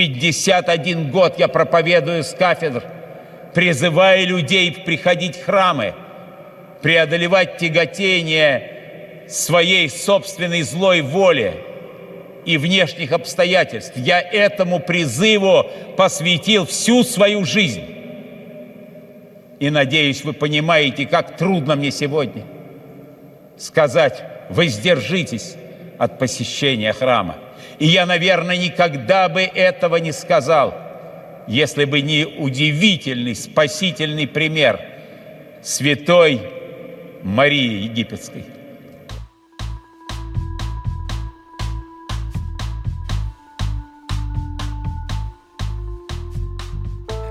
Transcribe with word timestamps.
51 0.00 1.10
год 1.10 1.38
я 1.38 1.46
проповедую 1.46 2.24
с 2.24 2.32
кафедр, 2.32 2.82
призывая 3.52 4.24
людей 4.24 4.72
приходить 4.72 5.36
в 5.36 5.44
храмы, 5.44 5.92
преодолевать 6.80 7.58
тяготение 7.58 9.26
своей 9.28 9.90
собственной 9.90 10.62
злой 10.62 11.02
воли 11.02 11.52
и 12.46 12.56
внешних 12.56 13.12
обстоятельств. 13.12 13.92
Я 13.94 14.22
этому 14.22 14.80
призыву 14.80 15.66
посвятил 15.98 16.64
всю 16.64 17.04
свою 17.04 17.44
жизнь. 17.44 17.84
И 19.58 19.68
надеюсь, 19.68 20.24
вы 20.24 20.32
понимаете, 20.32 21.04
как 21.04 21.36
трудно 21.36 21.76
мне 21.76 21.90
сегодня 21.90 22.44
сказать, 23.58 24.22
воздержитесь 24.48 25.56
от 25.98 26.18
посещения 26.18 26.94
храма. 26.94 27.36
И 27.80 27.86
я, 27.86 28.04
наверное, 28.04 28.58
никогда 28.58 29.28
бы 29.30 29.40
этого 29.40 29.96
не 29.96 30.12
сказал, 30.12 30.74
если 31.48 31.86
бы 31.86 32.02
не 32.02 32.26
удивительный 32.26 33.34
спасительный 33.34 34.28
пример 34.28 34.78
святой 35.62 36.42
Марии 37.22 37.84
Египетской. 37.84 38.44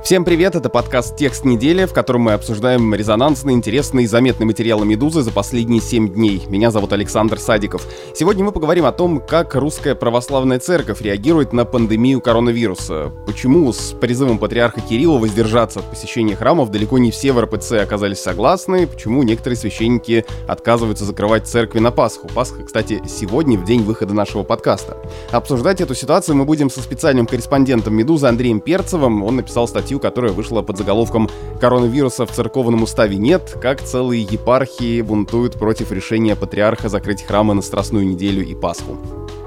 Всем 0.10 0.26
привет, 0.26 0.56
это 0.56 0.70
подкаст 0.70 1.18
«Текст 1.18 1.46
недели», 1.46 1.86
в 1.86 1.94
котором 1.94 2.22
мы 2.22 2.34
обсуждаем 2.34 2.96
резонансные, 2.96 3.56
интересные 3.56 4.06
и 4.06 4.08
заметные 4.08 4.48
материалы 4.48 4.84
«Медузы» 4.84 5.22
за 5.22 5.30
последние 5.30 5.82
7 5.82 6.10
дней. 6.10 6.42
Меня 6.48 6.72
зовут 6.72 6.94
Александр 6.94 7.38
Садиков. 7.38 7.86
Сегодня 8.16 8.44
мы 8.44 8.52
поговорим 8.52 8.86
о 8.86 8.92
том, 8.92 9.20
как 9.20 9.54
русская 9.54 9.94
православная 9.94 10.58
церковь 10.58 11.02
реагирует 11.02 11.54
на 11.54 11.64
пандемию 11.64 12.22
коронавируса. 12.22 13.12
Почему 13.28 13.72
с 13.72 13.94
призывом 14.02 14.40
патриарха 14.40 14.82
Кирилла 14.82 15.20
воздержаться 15.20 15.82
от 15.82 15.86
посещения 15.92 16.36
храмов 16.36 16.72
далеко 16.72 16.98
не 16.98 17.12
все 17.12 17.32
в 17.32 17.40
РПЦ 17.40 17.74
оказались 17.74 18.20
согласны, 18.20 18.88
почему 18.88 19.22
некоторые 19.22 19.58
священники 19.58 20.26
отказываются 20.48 21.06
закрывать 21.06 21.46
церкви 21.48 21.78
на 21.78 21.92
Пасху. 21.92 22.28
Пасха, 22.34 22.64
кстати, 22.64 23.00
сегодня, 23.08 23.60
в 23.60 23.64
день 23.64 23.84
выхода 23.84 24.16
нашего 24.16 24.42
подкаста. 24.42 24.98
Обсуждать 25.30 25.82
эту 25.82 25.94
ситуацию 25.94 26.36
мы 26.36 26.46
будем 26.46 26.72
со 26.72 26.80
специальным 26.80 27.28
корреспондентом 27.28 27.94
«Медузы» 27.94 28.26
Андреем 28.26 28.60
Перцевым. 28.60 29.24
Он 29.24 29.36
написал 29.36 29.68
статью 29.68 29.99
которая 30.00 30.32
вышла 30.32 30.62
под 30.62 30.78
заголовком 30.78 31.30
«Коронавируса 31.60 32.26
в 32.26 32.32
церковном 32.32 32.84
уставе 32.84 33.18
нет. 33.18 33.58
Как 33.62 33.82
целые 33.82 34.24
епархии 34.24 35.02
бунтуют 35.02 35.54
против 35.54 35.92
решения 35.92 36.36
патриарха 36.36 36.90
закрыть 36.90 37.24
храмы 37.24 37.54
на 37.54 37.62
Страстную 37.62 38.08
неделю 38.08 38.46
и 38.46 38.56
Пасху». 38.56 38.98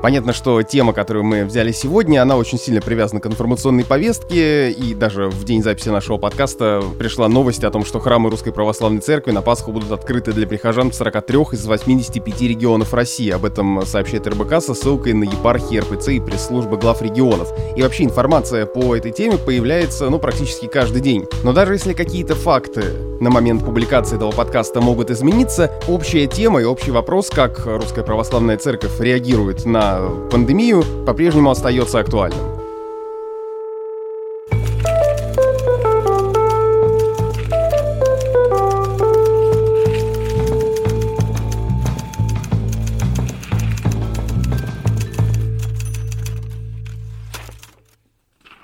Понятно, 0.02 0.32
что 0.32 0.60
тема, 0.62 0.92
которую 0.92 1.24
мы 1.24 1.44
взяли 1.44 1.70
сегодня, 1.70 2.20
она 2.22 2.36
очень 2.36 2.58
сильно 2.58 2.80
привязана 2.80 3.20
к 3.20 3.26
информационной 3.26 3.84
повестке, 3.84 4.72
и 4.72 4.94
даже 4.94 5.28
в 5.28 5.44
день 5.44 5.62
записи 5.62 5.90
нашего 5.90 6.18
подкаста 6.18 6.82
пришла 6.98 7.28
новость 7.28 7.62
о 7.62 7.70
том, 7.70 7.84
что 7.84 8.00
храмы 8.00 8.28
Русской 8.28 8.52
Православной 8.52 9.00
Церкви 9.00 9.30
на 9.30 9.42
Пасху 9.42 9.70
будут 9.70 9.92
открыты 9.92 10.32
для 10.32 10.48
прихожан 10.48 10.90
в 10.90 10.94
43 10.96 11.38
из 11.52 11.64
85 11.66 12.40
регионов 12.40 12.92
России. 12.94 13.30
Об 13.30 13.44
этом 13.44 13.86
сообщает 13.86 14.26
РБК 14.26 14.60
со 14.60 14.74
ссылкой 14.74 15.12
на 15.12 15.22
епархии 15.22 15.78
РПЦ 15.78 16.08
и 16.08 16.20
пресс-службы 16.20 16.78
глав 16.78 17.00
регионов. 17.00 17.52
И 17.76 17.82
вообще 17.82 18.02
информация 18.02 18.66
по 18.66 18.96
этой 18.96 19.12
теме 19.12 19.38
появляется, 19.38 20.10
ну, 20.10 20.18
практически 20.18 20.41
каждый 20.72 21.00
день. 21.00 21.26
Но 21.44 21.52
даже 21.52 21.74
если 21.74 21.92
какие-то 21.92 22.34
факты 22.34 22.94
на 23.20 23.30
момент 23.30 23.64
публикации 23.64 24.16
этого 24.16 24.32
подкаста 24.32 24.80
могут 24.80 25.10
измениться, 25.10 25.70
общая 25.88 26.26
тема 26.26 26.60
и 26.60 26.64
общий 26.64 26.90
вопрос, 26.90 27.30
как 27.30 27.64
Русская 27.64 28.02
Православная 28.02 28.56
Церковь 28.56 28.98
реагирует 29.00 29.64
на 29.64 30.00
пандемию 30.30 30.82
по-прежнему 31.06 31.50
остается 31.50 32.00
актуальным. 32.00 32.62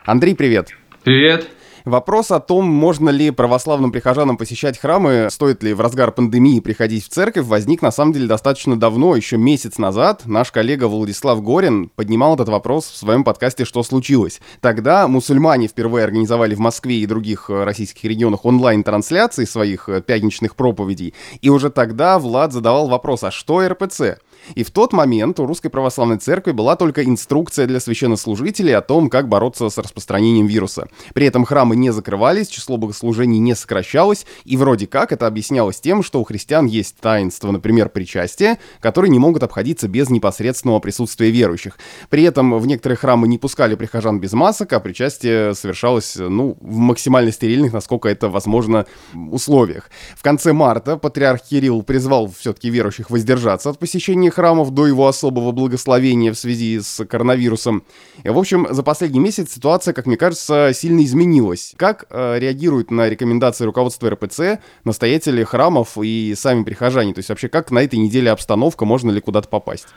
Андрей, 0.08 0.34
привет. 0.34 0.70
Привет. 1.04 1.48
Вопрос 1.88 2.30
о 2.30 2.38
том, 2.38 2.66
можно 2.66 3.08
ли 3.08 3.30
православным 3.30 3.92
прихожанам 3.92 4.36
посещать 4.36 4.78
храмы, 4.78 5.28
стоит 5.30 5.62
ли 5.62 5.72
в 5.72 5.80
разгар 5.80 6.12
пандемии 6.12 6.60
приходить 6.60 7.02
в 7.02 7.08
церковь, 7.08 7.46
возник 7.46 7.80
на 7.80 7.90
самом 7.90 8.12
деле 8.12 8.26
достаточно 8.26 8.78
давно, 8.78 9.16
еще 9.16 9.38
месяц 9.38 9.78
назад. 9.78 10.26
Наш 10.26 10.52
коллега 10.52 10.86
Владислав 10.86 11.42
Горин 11.42 11.88
поднимал 11.88 12.34
этот 12.34 12.50
вопрос 12.50 12.90
в 12.90 12.96
своем 12.98 13.24
подкасте 13.24 13.64
«Что 13.64 13.82
случилось?». 13.82 14.42
Тогда 14.60 15.08
мусульмане 15.08 15.66
впервые 15.66 16.04
организовали 16.04 16.54
в 16.54 16.58
Москве 16.58 16.96
и 16.96 17.06
других 17.06 17.48
э, 17.48 17.64
российских 17.64 18.04
регионах 18.04 18.44
онлайн-трансляции 18.44 19.46
своих 19.46 19.88
э, 19.88 20.02
пятничных 20.02 20.56
проповедей, 20.56 21.14
и 21.40 21.48
уже 21.48 21.70
тогда 21.70 22.18
Влад 22.18 22.52
задавал 22.52 22.88
вопрос, 22.88 23.24
а 23.24 23.30
что 23.30 23.66
РПЦ? 23.66 24.18
И 24.54 24.62
в 24.62 24.70
тот 24.70 24.92
момент 24.92 25.40
у 25.40 25.46
Русской 25.46 25.68
Православной 25.68 26.18
Церкви 26.18 26.52
была 26.52 26.76
только 26.76 27.04
инструкция 27.04 27.66
для 27.66 27.80
священнослужителей 27.80 28.74
о 28.74 28.80
том, 28.80 29.10
как 29.10 29.28
бороться 29.28 29.68
с 29.68 29.78
распространением 29.78 30.46
вируса. 30.46 30.88
При 31.14 31.26
этом 31.26 31.44
храмы 31.44 31.76
не 31.76 31.90
закрывались, 31.92 32.48
число 32.48 32.76
богослужений 32.76 33.38
не 33.38 33.54
сокращалось, 33.54 34.26
и 34.44 34.56
вроде 34.56 34.86
как 34.86 35.12
это 35.12 35.26
объяснялось 35.26 35.80
тем, 35.80 36.02
что 36.02 36.20
у 36.20 36.24
христиан 36.24 36.66
есть 36.66 36.96
таинство, 37.00 37.50
например, 37.50 37.88
причастие, 37.88 38.58
которые 38.80 39.10
не 39.10 39.18
могут 39.18 39.42
обходиться 39.42 39.88
без 39.88 40.10
непосредственного 40.10 40.80
присутствия 40.80 41.30
верующих. 41.30 41.78
При 42.08 42.22
этом 42.22 42.58
в 42.58 42.66
некоторые 42.66 42.96
храмы 42.96 43.28
не 43.28 43.38
пускали 43.38 43.74
прихожан 43.74 44.20
без 44.20 44.32
масок, 44.32 44.72
а 44.72 44.80
причастие 44.80 45.54
совершалось, 45.54 46.16
ну, 46.16 46.56
в 46.60 46.76
максимально 46.76 47.32
стерильных, 47.32 47.72
насколько 47.72 48.08
это 48.08 48.28
возможно, 48.28 48.86
условиях. 49.14 49.90
В 50.16 50.22
конце 50.22 50.52
марта 50.52 50.96
патриарх 50.96 51.42
Кирилл 51.42 51.82
призвал 51.82 52.30
все-таки 52.38 52.70
верующих 52.70 53.10
воздержаться 53.10 53.70
от 53.70 53.78
посещения 53.78 54.27
храмов 54.30 54.70
до 54.72 54.86
его 54.86 55.06
особого 55.06 55.52
благословения 55.52 56.32
в 56.32 56.38
связи 56.38 56.80
с 56.80 57.04
коронавирусом. 57.04 57.82
И, 58.22 58.28
в 58.28 58.38
общем, 58.38 58.66
за 58.70 58.82
последний 58.82 59.20
месяц 59.20 59.52
ситуация, 59.52 59.94
как 59.94 60.06
мне 60.06 60.16
кажется, 60.16 60.72
сильно 60.74 61.04
изменилась. 61.04 61.74
Как 61.76 62.06
э, 62.10 62.38
реагируют 62.38 62.90
на 62.90 63.08
рекомендации 63.08 63.64
руководства 63.64 64.10
РПЦ 64.10 64.60
настоятели 64.84 65.44
храмов 65.44 65.98
и 66.02 66.34
сами 66.36 66.64
прихожане? 66.64 67.14
То 67.14 67.20
есть 67.20 67.28
вообще 67.28 67.48
как 67.48 67.70
на 67.70 67.80
этой 67.80 67.98
неделе 67.98 68.30
обстановка, 68.30 68.84
можно 68.84 69.10
ли 69.10 69.20
куда-то 69.20 69.48
попасть? 69.48 69.88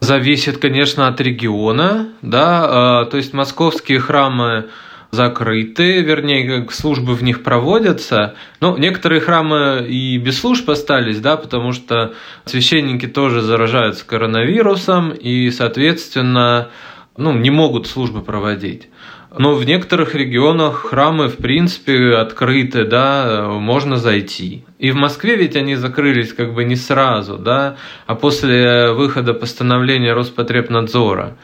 Зависит, 0.00 0.56
конечно, 0.58 1.08
от 1.08 1.20
региона, 1.20 2.08
да, 2.22 3.04
э, 3.04 3.10
то 3.10 3.16
есть 3.18 3.34
московские 3.34 4.00
храмы 4.00 4.70
закрыты, 5.10 6.02
вернее, 6.02 6.60
как 6.60 6.72
службы 6.72 7.14
в 7.14 7.22
них 7.22 7.42
проводятся. 7.42 8.34
Но 8.60 8.76
некоторые 8.78 9.20
храмы 9.20 9.86
и 9.88 10.18
без 10.18 10.38
служб 10.38 10.68
остались, 10.70 11.20
да, 11.20 11.36
потому 11.36 11.72
что 11.72 12.14
священники 12.44 13.06
тоже 13.06 13.40
заражаются 13.40 14.06
коронавирусом 14.06 15.10
и, 15.10 15.50
соответственно, 15.50 16.70
ну, 17.16 17.32
не 17.32 17.50
могут 17.50 17.86
службы 17.86 18.22
проводить. 18.22 18.88
Но 19.36 19.54
в 19.54 19.64
некоторых 19.64 20.16
регионах 20.16 20.86
храмы, 20.86 21.28
в 21.28 21.36
принципе, 21.36 22.16
открыты, 22.16 22.84
да, 22.84 23.46
можно 23.48 23.96
зайти. 23.96 24.64
И 24.80 24.90
в 24.90 24.96
Москве 24.96 25.36
ведь 25.36 25.54
они 25.54 25.76
закрылись 25.76 26.32
как 26.32 26.52
бы 26.52 26.64
не 26.64 26.74
сразу, 26.74 27.36
да, 27.38 27.76
а 28.06 28.16
после 28.16 28.90
выхода 28.90 29.32
постановления 29.32 30.14
Роспотребнадзора 30.14 31.36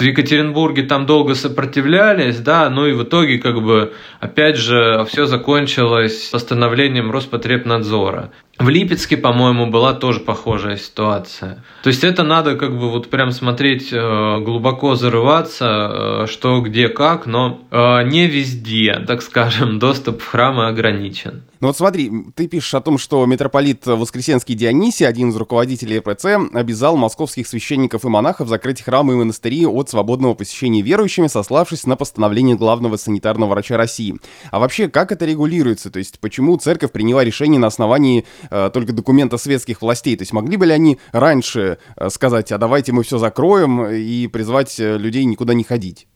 в 0.00 0.04
Екатеринбурге 0.04 0.82
там 0.84 1.06
долго 1.06 1.34
сопротивлялись, 1.34 2.38
да, 2.38 2.70
ну 2.70 2.86
и 2.86 2.92
в 2.92 3.04
итоге 3.04 3.38
как 3.38 3.62
бы 3.62 3.92
опять 4.20 4.56
же 4.56 5.04
все 5.08 5.26
закончилось 5.26 6.30
постановлением 6.32 7.10
Роспотребнадзора. 7.10 8.30
В 8.60 8.68
Липецке, 8.68 9.16
по-моему, 9.16 9.70
была 9.70 9.94
тоже 9.94 10.20
похожая 10.20 10.76
ситуация. 10.76 11.64
То 11.82 11.88
есть 11.88 12.04
это 12.04 12.22
надо 12.24 12.56
как 12.56 12.78
бы 12.78 12.90
вот 12.90 13.08
прям 13.08 13.32
смотреть 13.32 13.90
э, 13.90 14.38
глубоко 14.40 14.96
зарываться, 14.96 16.24
э, 16.24 16.26
что 16.26 16.60
где 16.60 16.88
как, 16.88 17.24
но 17.24 17.62
э, 17.70 18.02
не 18.04 18.26
везде, 18.26 19.02
так 19.06 19.22
скажем, 19.22 19.78
доступ 19.80 20.20
в 20.20 20.26
храмы 20.26 20.68
ограничен. 20.68 21.42
Ну 21.60 21.66
вот 21.66 21.76
смотри, 21.76 22.10
ты 22.34 22.48
пишешь 22.48 22.72
о 22.72 22.80
том, 22.80 22.96
что 22.96 23.24
митрополит 23.26 23.84
Воскресенский 23.84 24.54
Дионисий, 24.54 25.06
один 25.06 25.28
из 25.28 25.36
руководителей 25.36 25.98
РПЦ, 25.98 26.54
обязал 26.54 26.96
московских 26.96 27.46
священников 27.46 28.04
и 28.06 28.08
монахов 28.08 28.48
закрыть 28.48 28.80
храмы 28.80 29.12
и 29.12 29.16
монастыри 29.16 29.66
от 29.66 29.90
свободного 29.90 30.32
посещения 30.32 30.80
верующими, 30.80 31.26
сославшись 31.26 31.84
на 31.84 31.96
постановление 31.96 32.56
главного 32.56 32.96
санитарного 32.96 33.50
врача 33.50 33.76
России. 33.76 34.16
А 34.50 34.58
вообще, 34.58 34.88
как 34.88 35.12
это 35.12 35.26
регулируется? 35.26 35.90
То 35.90 35.98
есть, 35.98 36.18
почему 36.18 36.56
церковь 36.56 36.92
приняла 36.92 37.24
решение 37.24 37.60
на 37.60 37.66
основании 37.66 38.24
только 38.72 38.92
документа 38.92 39.36
светских 39.36 39.82
властей? 39.82 40.16
То 40.16 40.22
есть, 40.22 40.32
могли 40.32 40.56
бы 40.56 40.66
ли 40.66 40.72
они 40.72 40.98
раньше 41.12 41.78
э, 41.96 42.08
сказать, 42.10 42.52
а 42.52 42.58
давайте 42.58 42.92
мы 42.92 43.02
все 43.02 43.18
закроем 43.18 43.86
и 43.86 44.26
призвать 44.26 44.78
э, 44.78 44.98
людей 44.98 45.24
никуда 45.24 45.54
не 45.54 45.64
ходить? 45.64 46.06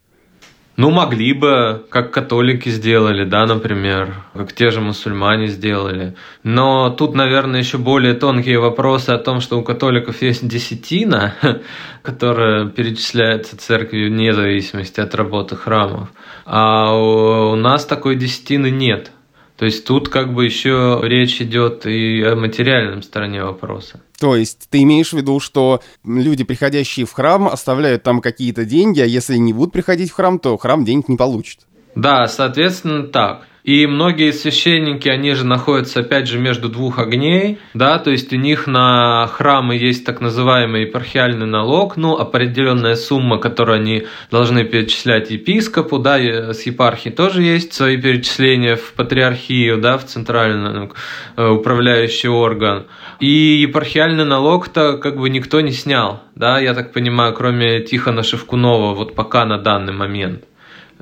Ну, 0.76 0.90
могли 0.90 1.32
бы, 1.34 1.84
как 1.88 2.12
католики 2.12 2.68
сделали, 2.68 3.24
да, 3.24 3.46
например, 3.46 4.16
как 4.32 4.52
те 4.52 4.70
же 4.70 4.80
мусульмане 4.80 5.46
сделали. 5.46 6.16
Но 6.42 6.90
тут, 6.90 7.14
наверное, 7.14 7.60
еще 7.60 7.78
более 7.78 8.14
тонкие 8.14 8.58
вопросы 8.58 9.10
о 9.10 9.18
том, 9.18 9.40
что 9.40 9.56
у 9.56 9.62
католиков 9.62 10.20
есть 10.20 10.46
десятина, 10.48 11.34
которая 12.02 12.66
перечисляется 12.66 13.56
церковью 13.56 14.10
вне 14.10 14.32
зависимости 14.32 14.98
от 14.98 15.14
работы 15.14 15.54
храмов. 15.54 16.08
А 16.44 16.92
у 16.92 17.54
нас 17.54 17.86
такой 17.86 18.16
десятины 18.16 18.70
нет. 18.70 19.12
То 19.56 19.66
есть 19.66 19.84
тут 19.84 20.08
как 20.08 20.34
бы 20.34 20.44
еще 20.44 21.00
речь 21.02 21.40
идет 21.40 21.86
и 21.86 22.22
о 22.22 22.34
материальном 22.34 23.02
стороне 23.02 23.44
вопроса. 23.44 24.00
То 24.18 24.36
есть 24.36 24.68
ты 24.68 24.82
имеешь 24.82 25.12
в 25.12 25.16
виду, 25.16 25.38
что 25.38 25.80
люди, 26.04 26.44
приходящие 26.44 27.06
в 27.06 27.12
храм, 27.12 27.46
оставляют 27.46 28.02
там 28.02 28.20
какие-то 28.20 28.64
деньги, 28.64 29.00
а 29.00 29.06
если 29.06 29.36
не 29.36 29.52
будут 29.52 29.72
приходить 29.72 30.10
в 30.10 30.14
храм, 30.14 30.38
то 30.38 30.56
храм 30.56 30.84
денег 30.84 31.08
не 31.08 31.16
получит? 31.16 31.60
Да, 31.94 32.26
соответственно, 32.26 33.04
так. 33.04 33.46
И 33.64 33.86
многие 33.86 34.30
священники, 34.32 35.08
они 35.08 35.32
же 35.32 35.46
находятся, 35.46 36.00
опять 36.00 36.28
же, 36.28 36.38
между 36.38 36.68
двух 36.68 36.98
огней, 36.98 37.58
да, 37.72 37.98
то 37.98 38.10
есть 38.10 38.30
у 38.34 38.36
них 38.36 38.66
на 38.66 39.26
храмы 39.26 39.74
есть 39.74 40.04
так 40.04 40.20
называемый 40.20 40.82
епархиальный 40.82 41.46
налог, 41.46 41.96
ну, 41.96 42.14
определенная 42.14 42.94
сумма, 42.94 43.38
которую 43.38 43.76
они 43.76 44.06
должны 44.30 44.64
перечислять 44.64 45.30
епископу, 45.30 45.98
да, 45.98 46.18
с 46.52 46.66
епархии 46.66 47.08
тоже 47.08 47.42
есть 47.42 47.72
свои 47.72 47.96
перечисления 47.96 48.76
в 48.76 48.92
патриархию, 48.92 49.78
да, 49.78 49.96
в 49.96 50.04
центральный 50.04 50.72
ну, 50.72 50.92
э, 51.36 51.48
управляющий 51.48 52.28
орган. 52.28 52.84
И 53.18 53.62
епархиальный 53.62 54.26
налог-то 54.26 54.98
как 54.98 55.16
бы 55.16 55.30
никто 55.30 55.62
не 55.62 55.72
снял, 55.72 56.22
да, 56.34 56.60
я 56.60 56.74
так 56.74 56.92
понимаю, 56.92 57.32
кроме 57.32 57.80
Тихона 57.80 58.24
Шевкунова, 58.24 58.94
вот 58.94 59.14
пока 59.14 59.46
на 59.46 59.56
данный 59.56 59.94
момент 59.94 60.44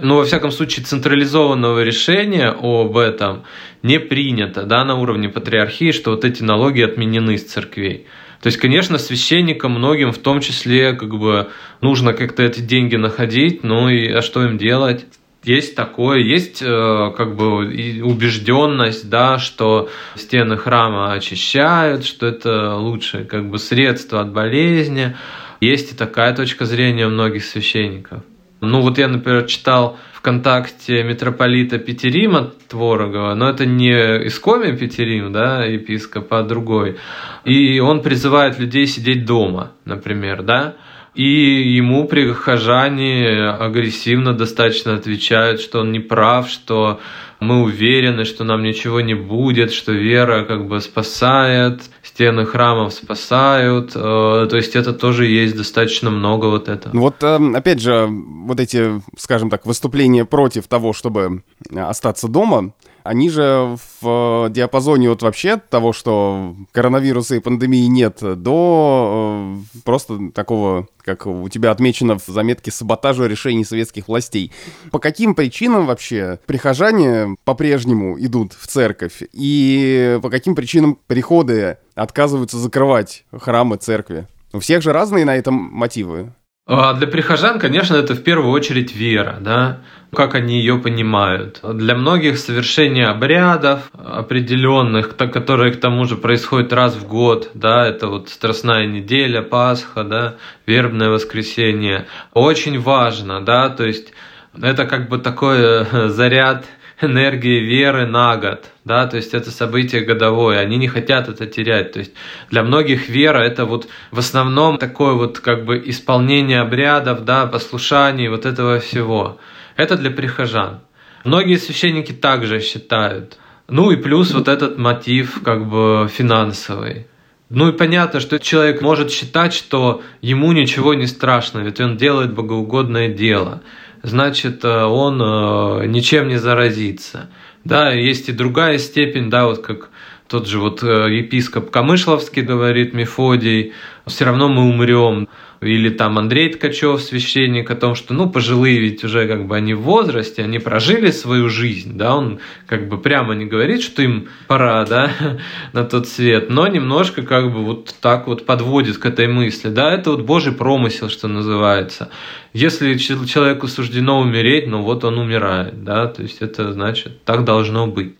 ну, 0.03 0.17
во 0.17 0.25
всяком 0.25 0.51
случае, 0.51 0.85
централизованного 0.85 1.83
решения 1.83 2.49
об 2.49 2.97
этом 2.97 3.45
не 3.83 3.99
принято, 3.99 4.65
да, 4.65 4.85
на 4.85 4.97
уровне 4.97 5.29
патриархии, 5.29 5.93
что 5.93 6.11
вот 6.11 6.25
эти 6.25 6.43
налоги 6.43 6.83
отменены 6.83 7.39
с 7.39 7.45
церквей. 7.45 8.07
То 8.43 8.49
есть, 8.49 8.59
конечно, 8.59 8.99
священникам 8.99 9.73
многим, 9.73 10.13
в 10.13 10.19
том 10.19 10.41
числе, 10.41 10.95
как 10.95 11.17
бы, 11.17 11.51
нужно 11.81 12.13
как-то 12.13 12.43
эти 12.43 12.61
деньги 12.61 12.97
находить, 12.97 13.63
ну 13.63 13.89
и 13.89 14.09
а 14.09 14.21
что 14.21 14.45
им 14.45 14.59
делать? 14.59 15.07
Есть 15.45 15.75
такое, 15.75 16.19
есть 16.19 16.63
э, 16.63 17.13
как 17.17 17.35
бы 17.37 17.67
убежденность, 18.03 19.09
да, 19.09 19.39
что 19.39 19.89
стены 20.15 20.57
храма 20.57 21.13
очищают, 21.13 22.05
что 22.05 22.27
это 22.27 22.77
лучшее 22.77 23.25
как 23.25 23.49
бы 23.49 23.59
средство 23.59 24.21
от 24.21 24.33
болезни. 24.33 25.17
Есть 25.61 25.93
и 25.93 25.97
такая 25.97 26.35
точка 26.35 26.65
зрения 26.65 27.09
многих 27.09 27.45
священников. 27.45 28.23
Ну 28.63 28.81
вот 28.81 28.97
я, 28.97 29.09
например, 29.09 29.47
читал 29.47 29.99
ВКонтакте 30.15 31.03
митрополита 31.03 31.79
Петерима 31.79 32.53
Творогова, 32.69 33.35
но 33.35 33.51
это 33.51 33.67
не 33.67 33.91
Искоми 34.29 34.77
Петерим, 34.77 35.33
да, 35.33 35.65
епископ, 35.65 36.33
а 36.33 36.45
другой. 36.45 36.97
И 37.45 37.81
он 37.81 38.03
призывает 38.03 38.61
людей 38.61 38.87
сидеть 38.87 39.25
дома, 39.25 39.73
например, 39.85 40.45
да, 40.45 40.77
и 41.17 41.75
ему 41.75 42.07
прихожане 42.07 43.49
агрессивно 43.49 44.33
достаточно 44.33 44.95
отвечают, 44.95 45.61
что 45.61 45.81
он 45.81 45.91
не 45.91 45.99
прав, 45.99 46.49
что 46.49 47.01
мы 47.43 47.63
уверены, 47.63 48.25
что 48.25 48.45
нам 48.45 48.63
ничего 48.63 49.01
не 49.01 49.15
будет, 49.15 49.73
что 49.73 49.93
вера 49.93 50.45
как 50.45 50.67
бы 50.69 50.81
спасает, 50.81 51.83
стены 52.03 52.47
храмов 52.47 52.93
спасают. 52.95 53.93
Э, 53.95 54.47
то 54.49 54.57
есть 54.57 54.77
это 54.77 54.93
тоже 54.93 55.27
есть 55.27 55.57
достаточно 55.57 56.11
много 56.11 56.47
вот 56.47 56.69
этого. 56.69 56.97
Вот 56.97 57.23
эм, 57.23 57.55
опять 57.55 57.81
же, 57.81 58.09
вот 58.09 58.61
эти, 58.61 59.03
скажем 59.17 59.51
так, 59.51 59.67
выступления 59.67 60.25
против 60.25 60.69
того, 60.69 60.93
чтобы 60.93 61.43
остаться 61.75 62.29
дома, 62.29 62.73
они 63.03 63.31
же 63.31 63.77
в 64.01 64.49
диапазоне 64.51 65.09
вот 65.09 65.23
вообще 65.23 65.57
того, 65.57 65.93
что 65.93 66.55
коронавируса 66.73 67.37
и 67.37 67.41
пандемии 67.41 67.87
нет, 67.87 68.19
до 68.21 69.57
э, 69.75 69.81
просто 69.85 70.31
такого, 70.35 70.89
как 70.99 71.27
у 71.27 71.49
тебя 71.49 71.71
отмечено 71.71 72.19
в 72.19 72.27
заметке 72.27 72.71
саботажа 72.71 73.27
решений 73.27 73.65
советских 73.65 74.09
властей. 74.09 74.53
По 74.91 74.99
каким 74.99 75.35
причинам 75.35 75.87
вообще 75.87 76.39
прихожане 76.47 77.37
по-прежнему 77.45 78.19
идут 78.19 78.53
в 78.53 78.67
церковь? 78.67 79.23
И 79.33 80.19
по 80.23 80.31
каким 80.31 80.55
причинам 80.55 80.99
приходы 81.07 81.79
отказываются 81.95 82.59
закрывать 82.59 83.25
храмы, 83.33 83.77
церкви? 83.77 84.27
У 84.53 84.61
всех 84.61 84.83
же 84.83 84.93
разные 84.93 85.25
на 85.25 85.37
этом 85.37 85.55
мотивы. 85.55 86.33
А 86.65 86.95
для 86.95 87.09
прихожан, 87.09 87.59
конечно, 87.59 87.97
это 87.97 88.15
в 88.15 88.23
первую 88.23 88.53
очередь 88.53 88.95
вера, 88.95 89.39
да, 89.41 89.81
как 90.15 90.37
они 90.37 90.61
ее 90.61 90.79
понимают. 90.79 91.61
Для 91.65 91.97
многих 91.97 92.39
совершение 92.39 93.09
обрядов 93.09 93.91
определенных, 93.93 95.17
которые 95.17 95.73
к 95.73 95.81
тому 95.81 96.05
же 96.05 96.17
происходят 96.17 96.73
раз 96.73 96.95
в 96.95 97.09
год, 97.09 97.51
да, 97.55 97.85
это 97.85 98.07
вот 98.07 98.29
Страстная 98.29 98.87
неделя, 98.87 99.43
Пасха, 99.43 100.05
да, 100.05 100.37
Вербное 100.65 101.09
воскресенье, 101.09 102.07
очень 102.33 102.79
важно, 102.79 103.45
да, 103.45 103.69
то 103.69 103.85
есть 103.85 104.13
это 104.61 104.87
как 104.87 105.09
бы 105.09 105.19
такой 105.19 105.85
заряд 106.11 106.65
энергии 107.03 107.61
веры 107.61 108.07
на 108.07 108.37
год, 108.37 108.71
да, 108.85 109.07
то 109.07 109.17
есть 109.17 109.35
это 109.35 109.51
событие 109.51 110.03
годовое, 110.03 110.59
они 110.59 110.77
не 110.77 110.89
хотят 110.89 111.29
это 111.29 111.47
терять, 111.47 111.93
то 111.93 111.99
есть 111.99 112.13
для 112.51 112.63
многих 112.63 113.09
вера 113.09 113.39
это 113.39 113.65
вот 113.65 113.89
в 114.11 114.19
основном 114.19 114.79
такое 114.79 115.15
вот 115.15 115.39
как 115.41 115.65
бы 115.65 115.83
исполнение 115.85 116.61
обрядов, 116.61 117.25
да, 117.25 117.47
послушаний, 117.47 118.29
вот 118.29 118.47
этого 118.47 118.81
всего. 118.81 119.39
Это 119.77 119.97
для 119.97 120.11
прихожан. 120.11 120.81
Многие 121.25 121.57
священники 121.57 122.13
также 122.13 122.61
считают. 122.61 123.39
Ну 123.69 123.91
и 123.91 123.97
плюс 123.97 124.35
вот 124.35 124.49
этот 124.49 124.77
мотив 124.77 125.41
как 125.45 125.67
бы 125.67 126.09
финансовый. 126.13 127.07
Ну 127.49 127.69
и 127.69 127.73
понятно, 127.73 128.21
что 128.21 128.39
человек 128.39 128.81
может 128.81 129.11
считать, 129.11 129.53
что 129.53 130.03
ему 130.21 130.53
ничего 130.53 130.95
не 130.95 131.07
страшно, 131.07 131.61
ведь 131.61 131.81
он 131.81 131.97
делает 131.97 132.35
богоугодное 132.35 133.09
дело 133.09 133.63
значит, 134.03 134.65
э, 134.65 134.85
он 134.85 135.21
э, 135.21 135.87
ничем 135.87 136.29
не 136.29 136.37
заразится. 136.37 137.31
Да, 137.65 137.93
есть 137.93 138.29
и 138.29 138.33
другая 138.33 138.79
степень, 138.79 139.31
да, 139.31 139.47
вот 139.47 139.65
как 139.65 139.91
тот 140.33 140.49
же 140.49 140.61
вот 140.61 140.83
э, 140.83 141.15
епископ 141.15 141.71
Камышловский 141.71 142.41
говорит, 142.41 142.95
Мефодий, 142.95 143.75
все 144.07 144.25
равно 144.25 144.49
мы 144.49 144.63
умрем 144.63 145.29
или 145.61 145.91
там 145.91 146.19
Андрей 146.19 146.49
Ткачев, 146.49 147.03
священник, 147.03 147.71
о 147.71 147.77
том, 147.77 147.95
что, 147.95 148.15
ну, 148.15 148.31
пожилые 148.31 148.81
ведь 148.81 149.05
уже 149.05 149.29
как 149.29 149.47
бы 149.47 149.55
они 149.57 149.75
в 149.75 149.83
возрасте, 149.83 150.43
они 150.43 150.59
прожили 150.59 151.11
свою 151.11 151.51
жизнь, 151.51 151.99
да, 151.99 152.17
он 152.17 152.41
как 152.67 152.89
бы 152.89 152.97
прямо 152.97 153.35
не 153.35 153.45
говорит, 153.45 153.83
что 153.83 154.01
им 154.01 154.29
пора, 154.47 154.87
да, 154.87 155.11
на 155.75 155.85
тот 155.85 156.09
свет, 156.09 156.49
но 156.49 156.67
немножко 156.67 157.21
как 157.21 157.53
бы 157.53 157.63
вот 157.63 157.95
так 158.01 158.27
вот 158.27 158.47
подводит 158.47 158.97
к 158.97 159.05
этой 159.05 159.29
мысли, 159.29 159.69
да, 159.69 159.93
это 159.93 160.13
вот 160.13 160.23
Божий 160.23 160.55
промысел, 160.55 161.11
что 161.11 161.29
называется. 161.29 162.09
Если 162.55 162.97
человеку 162.97 163.69
суждено 163.69 164.19
умереть, 164.19 164.67
ну 164.67 164.81
вот 164.81 165.05
он 165.05 165.19
умирает, 165.19 165.85
да, 165.85 166.07
то 166.07 166.23
есть 166.23 166.41
это 166.41 166.73
значит, 166.73 167.23
так 167.25 167.45
должно 167.45 167.87
быть. 167.87 168.15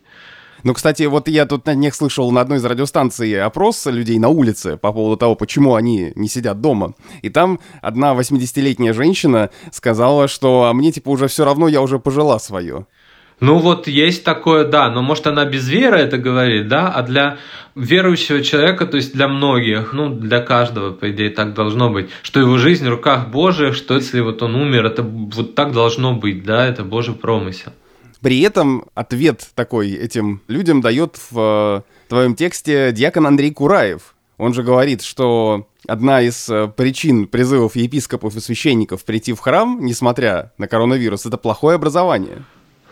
Ну, 0.63 0.73
кстати, 0.73 1.03
вот 1.03 1.27
я 1.27 1.45
тут 1.45 1.65
на 1.65 1.73
них 1.73 1.93
слышал 1.93 2.31
на 2.31 2.39
одной 2.39 2.57
из 2.57 2.65
радиостанций 2.65 3.41
опрос 3.41 3.85
людей 3.85 4.17
на 4.17 4.29
улице 4.29 4.77
по 4.77 4.93
поводу 4.93 5.17
того, 5.17 5.35
почему 5.35 5.75
они 5.75 6.13
не 6.15 6.29
сидят 6.29 6.61
дома. 6.61 6.93
И 7.21 7.29
там 7.29 7.59
одна 7.81 8.13
80-летняя 8.13 8.93
женщина 8.93 9.49
сказала, 9.71 10.29
что 10.29 10.63
а 10.63 10.73
мне 10.73 10.93
типа 10.93 11.09
уже 11.09 11.27
все 11.27 11.43
равно, 11.43 11.67
я 11.67 11.81
уже 11.81 11.99
пожила 11.99 12.39
свое. 12.39 12.85
Ну 13.41 13.57
вот 13.57 13.87
есть 13.89 14.23
такое, 14.23 14.63
да, 14.63 14.89
но 14.89 15.01
может 15.01 15.27
она 15.27 15.43
без 15.43 15.67
веры 15.67 15.97
это 15.97 16.17
говорит, 16.17 16.69
да, 16.69 16.89
а 16.89 17.01
для 17.01 17.39
верующего 17.75 18.41
человека, 18.41 18.85
то 18.85 18.95
есть 18.95 19.13
для 19.13 19.27
многих, 19.27 19.91
ну 19.91 20.09
для 20.09 20.39
каждого, 20.39 20.93
по 20.93 21.11
идее, 21.11 21.29
так 21.29 21.53
должно 21.53 21.89
быть, 21.89 22.09
что 22.21 22.39
его 22.39 22.57
жизнь 22.57 22.85
в 22.85 22.89
руках 22.89 23.27
Божьих, 23.27 23.75
что 23.75 23.95
если 23.95 24.21
вот 24.21 24.41
он 24.43 24.55
умер, 24.55 24.85
это 24.85 25.03
вот 25.03 25.55
так 25.55 25.73
должно 25.73 26.13
быть, 26.13 26.45
да, 26.45 26.65
это 26.65 26.85
Божий 26.85 27.15
промысел. 27.15 27.73
При 28.23 28.39
этом 28.39 28.85
ответ 28.95 29.49
такой 29.53 29.91
этим 29.91 30.41
людям 30.47 30.79
дает 30.79 31.19
в 31.29 31.37
э, 31.37 32.07
твоем 32.07 32.35
тексте 32.35 32.93
диакон 32.93 33.27
Андрей 33.27 33.51
Кураев. 33.51 34.15
Он 34.37 34.53
же 34.53 34.63
говорит, 34.63 35.01
что 35.01 35.67
одна 35.89 36.21
из 36.21 36.47
э, 36.47 36.69
причин 36.73 37.27
призывов 37.27 37.75
епископов 37.75 38.37
и 38.37 38.39
священников 38.39 39.03
прийти 39.03 39.33
в 39.33 39.39
храм, 39.41 39.79
несмотря 39.81 40.53
на 40.57 40.69
коронавирус, 40.69 41.25
это 41.25 41.35
плохое 41.35 41.75
образование. 41.75 42.43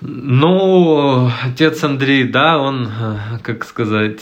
Ну, 0.01 1.31
отец 1.45 1.81
Андрей, 1.81 2.25
да, 2.25 2.57
он, 2.57 2.87
э, 2.87 3.39
как 3.41 3.63
сказать, 3.63 4.19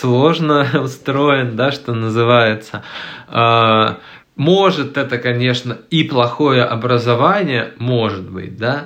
сложно 0.00 0.64
устроен, 0.80 1.56
да, 1.56 1.72
что 1.72 1.92
называется. 1.92 2.84
А, 3.26 3.98
может 4.36 4.96
это, 4.96 5.18
конечно, 5.18 5.78
и 5.90 6.04
плохое 6.04 6.62
образование, 6.62 7.72
может 7.78 8.30
быть, 8.30 8.56
да, 8.56 8.84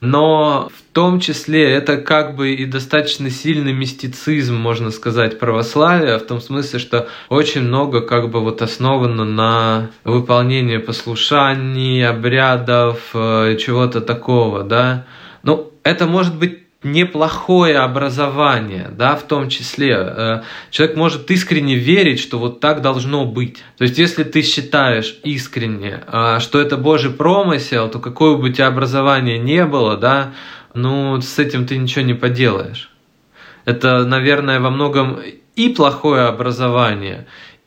но 0.00 0.70
в 0.74 0.94
том 0.94 1.20
числе 1.20 1.72
это 1.72 1.96
как 1.96 2.36
бы 2.36 2.54
и 2.54 2.64
достаточно 2.64 3.30
сильный 3.30 3.72
мистицизм, 3.72 4.54
можно 4.56 4.90
сказать, 4.90 5.38
православия, 5.38 6.18
в 6.18 6.26
том 6.26 6.40
смысле, 6.40 6.78
что 6.78 7.08
очень 7.28 7.62
много 7.62 8.00
как 8.00 8.30
бы 8.30 8.40
вот 8.40 8.62
основано 8.62 9.24
на 9.24 9.90
выполнении 10.04 10.78
послушаний, 10.78 12.06
обрядов, 12.06 13.00
э, 13.14 13.56
чего-то 13.58 14.00
такого, 14.00 14.62
да. 14.62 15.06
Ну, 15.42 15.72
это 15.82 16.06
может 16.06 16.36
быть 16.36 16.65
неплохое 16.92 17.78
образование, 17.78 18.90
да, 18.90 19.16
в 19.16 19.22
том 19.22 19.48
числе. 19.48 19.94
Э, 19.96 20.42
человек 20.70 20.96
может 20.96 21.30
искренне 21.30 21.74
верить, 21.74 22.20
что 22.20 22.38
вот 22.38 22.60
так 22.60 22.82
должно 22.82 23.24
быть. 23.24 23.62
То 23.78 23.84
есть, 23.84 23.98
если 23.98 24.24
ты 24.24 24.42
считаешь 24.42 25.18
искренне, 25.24 26.02
э, 26.06 26.38
что 26.40 26.60
это 26.60 26.76
Божий 26.76 27.10
промысел, 27.10 27.88
то 27.88 27.98
какое 27.98 28.36
бы 28.36 28.48
у 28.48 28.52
тебя 28.52 28.68
образование 28.68 29.38
не 29.38 29.64
было, 29.64 29.96
да, 29.96 30.32
ну, 30.74 31.20
с 31.20 31.38
этим 31.38 31.66
ты 31.66 31.76
ничего 31.76 32.04
не 32.04 32.14
поделаешь. 32.14 32.90
Это, 33.64 34.04
наверное, 34.04 34.60
во 34.60 34.70
многом 34.70 35.20
и 35.56 35.68
плохое 35.70 36.22
образование, 36.22 37.26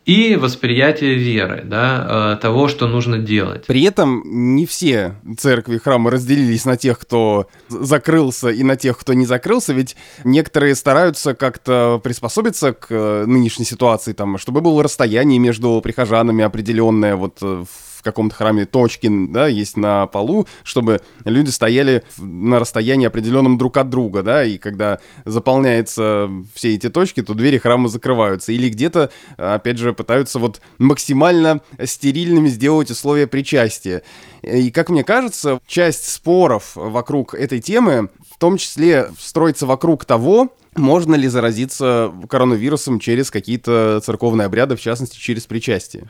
и 0.10 0.36
восприятие 0.38 1.13
веры, 1.13 1.62
да, 1.63 2.34
э, 2.34 2.42
того, 2.42 2.68
что 2.68 2.88
нужно 2.88 3.20
делать. 3.20 3.68
При 3.68 3.84
этом 3.84 4.24
не 4.56 4.66
все 4.66 5.13
церкви, 5.38 5.78
храмы 5.78 6.10
разделились 6.10 6.66
на 6.66 6.78
тех, 6.78 6.98
кто 6.98 7.46
закрылся, 7.68 8.50
и 8.50 8.63
на 8.63 8.75
тех, 8.75 8.98
кто 8.98 9.13
не 9.13 9.28
закрылся, 9.28 9.72
ведь 9.72 9.96
некоторые 10.24 10.74
стараются 10.74 11.36
как-то 11.36 12.01
приспособиться 12.04 12.74
к 12.74 12.88
э, 12.89 13.25
нынешней 13.28 13.66
ситуации, 13.66 14.13
там, 14.13 14.39
чтобы 14.39 14.62
было 14.62 14.82
расстояние 14.82 15.38
между 15.38 15.80
прихожанами 15.80 16.44
определенное, 16.44 17.16
вот 17.16 17.38
э, 17.44 17.66
в 17.70 17.88
в 18.00 18.01
каком-то 18.01 18.34
храме 18.34 18.65
точки, 18.65 19.10
да, 19.12 19.48
есть 19.48 19.75
на 19.75 20.08
полу, 20.08 20.48
чтобы 20.63 21.01
люди 21.25 21.50
стояли 21.50 22.03
на 22.18 22.58
расстоянии 22.60 23.08
определенном 23.08 23.58
друг 23.58 23.75
от 23.75 23.89
друга, 23.89 24.24
да, 24.24 24.46
и 24.46 24.58
когда 24.58 25.00
заполняются 25.25 26.29
все 26.53 26.75
эти 26.75 26.89
точки, 26.89 27.22
то 27.22 27.34
двери 27.34 27.58
храма 27.58 27.89
закрываются. 27.89 28.53
Или 28.53 28.70
где-то, 28.70 29.12
опять 29.36 29.77
же, 29.77 29.91
пытаются 29.91 30.39
вот 30.39 30.62
максимально 30.77 31.60
стерильными 31.84 32.48
сделать 32.48 32.89
условия 32.89 33.27
причастия. 33.27 34.01
И, 34.44 34.72
как 34.72 34.89
мне 34.89 35.03
кажется, 35.03 35.60
часть 35.68 36.10
споров 36.10 36.72
вокруг 36.75 37.34
этой 37.34 37.60
темы 37.60 38.10
в 38.32 38.38
том 38.39 38.56
числе 38.56 39.10
строится 39.20 39.65
вокруг 39.65 40.06
того, 40.06 40.56
можно 40.77 41.15
ли 41.15 41.27
заразиться 41.27 42.13
коронавирусом 42.29 43.01
через 43.01 43.29
какие-то 43.29 44.00
церковные 44.01 44.46
обряды, 44.46 44.77
в 44.77 44.82
частности, 44.82 45.18
через 45.18 45.46
причастие. 45.46 46.08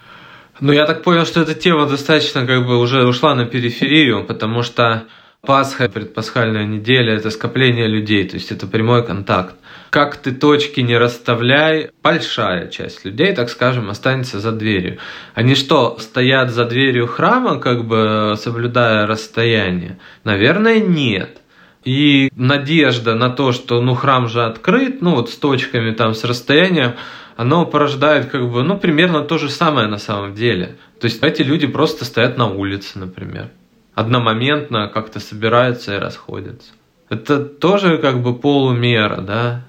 Ну, 0.60 0.74
я 0.74 0.86
так 0.86 1.04
понял, 1.04 1.26
что 1.26 1.42
эта 1.42 1.54
тема 1.54 1.88
достаточно 1.88 2.46
как 2.46 2.66
бы 2.66 2.78
уже 2.80 3.06
ушла 3.06 3.34
на 3.36 3.46
периферию, 3.46 4.26
потому 4.26 4.62
что 4.62 5.06
Пасха, 5.42 5.88
предпасхальная 5.88 6.66
неделя– 6.66 7.14
это 7.16 7.30
скопление 7.30 7.88
людей, 7.88 8.28
то 8.28 8.36
есть 8.36 8.52
это 8.52 8.68
прямой 8.68 9.06
контакт. 9.06 9.56
Как 9.90 10.18
ты 10.18 10.34
точки 10.34 10.82
не 10.82 10.98
расставляй, 10.98 11.92
большая 12.04 12.68
часть 12.68 13.06
людей, 13.06 13.34
так 13.34 13.50
скажем, 13.50 13.90
останется 13.90 14.42
за 14.42 14.52
дверью. 14.52 15.00
Они 15.34 15.56
что, 15.56 15.98
стоят 15.98 16.52
за 16.52 16.66
дверью 16.66 17.08
храма, 17.08 17.58
как 17.58 17.86
бы 17.86 18.36
соблюдая 18.38 19.08
расстояние? 19.08 19.98
Наверное, 20.26 20.82
нет. 20.82 21.38
И 21.86 22.30
надежда 22.36 23.16
на 23.16 23.30
то, 23.30 23.54
что 23.54 23.82
ну 23.82 23.96
храм 23.96 24.28
же 24.28 24.44
открыт, 24.44 25.02
ну 25.02 25.16
вот 25.16 25.30
с 25.30 25.38
точками 25.38 25.92
там, 25.92 26.14
с 26.14 26.26
расстоянием, 26.26 26.96
оно 27.40 27.66
порождает 27.66 28.26
как 28.26 28.52
бы, 28.52 28.64
ну, 28.64 28.78
примерно 28.78 29.22
то 29.22 29.38
же 29.38 29.50
самое 29.50 29.88
на 29.88 29.98
самом 29.98 30.36
деле. 30.36 30.76
То 31.00 31.06
есть 31.06 31.24
эти 31.24 31.42
люди 31.42 31.68
просто 31.68 32.04
стоят 32.04 32.38
на 32.38 32.48
улице, 32.48 33.00
например. 33.00 33.48
Одномоментно 33.94 34.90
как-то 34.90 35.22
собираются 35.22 35.96
и 35.96 36.00
расходятся. 36.00 36.74
Это 37.08 37.40
тоже 37.46 37.98
как 37.98 38.22
бы 38.22 38.38
полумера, 38.38 39.22
да? 39.22 39.64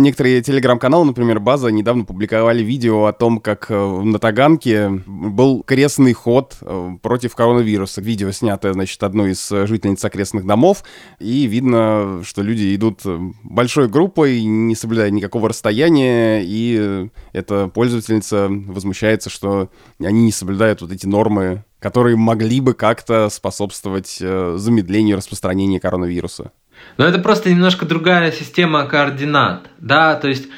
Некоторые 0.00 0.40
телеграм-каналы, 0.40 1.04
например, 1.04 1.40
База, 1.40 1.68
недавно 1.68 2.06
публиковали 2.06 2.62
видео 2.62 3.04
о 3.04 3.12
том, 3.12 3.38
как 3.38 3.66
э, 3.68 3.74
на 3.74 4.18
Таганке 4.18 4.88
был 4.88 5.62
крестный 5.62 6.14
ход 6.14 6.56
э, 6.62 6.92
против 7.02 7.34
коронавируса. 7.34 8.00
Видео 8.00 8.30
снято, 8.30 8.72
значит, 8.72 9.02
одной 9.02 9.32
из 9.32 9.46
жительниц 9.50 10.02
окрестных 10.02 10.46
домов, 10.46 10.84
и 11.18 11.44
видно, 11.44 12.22
что 12.24 12.40
люди 12.40 12.74
идут 12.74 13.02
большой 13.44 13.88
группой, 13.88 14.42
не 14.42 14.74
соблюдая 14.74 15.10
никакого 15.10 15.50
расстояния, 15.50 16.40
и 16.42 17.10
эта 17.34 17.68
пользовательница 17.68 18.48
возмущается, 18.48 19.28
что 19.28 19.68
они 19.98 20.22
не 20.22 20.32
соблюдают 20.32 20.80
вот 20.80 20.92
эти 20.92 21.04
нормы 21.04 21.62
которые 21.80 22.16
могли 22.16 22.60
бы 22.60 22.74
как-то 22.74 23.28
способствовать 23.30 24.18
э, 24.20 24.54
замедлению 24.58 25.16
распространения 25.16 25.80
коронавируса. 25.80 26.52
Но 26.96 27.06
это 27.06 27.18
просто 27.18 27.50
немножко 27.50 27.86
другая 27.86 28.30
система 28.32 28.84
координат, 28.86 29.70
да, 29.78 30.14
то 30.16 30.28
есть 30.28 30.48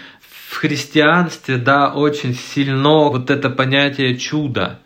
в 0.50 0.56
христианстве, 0.56 1.56
да, 1.56 1.92
очень 1.92 2.34
сильно 2.34 3.08
вот 3.08 3.30
это 3.30 3.48
понятие 3.48 4.16
чуда. 4.16 4.80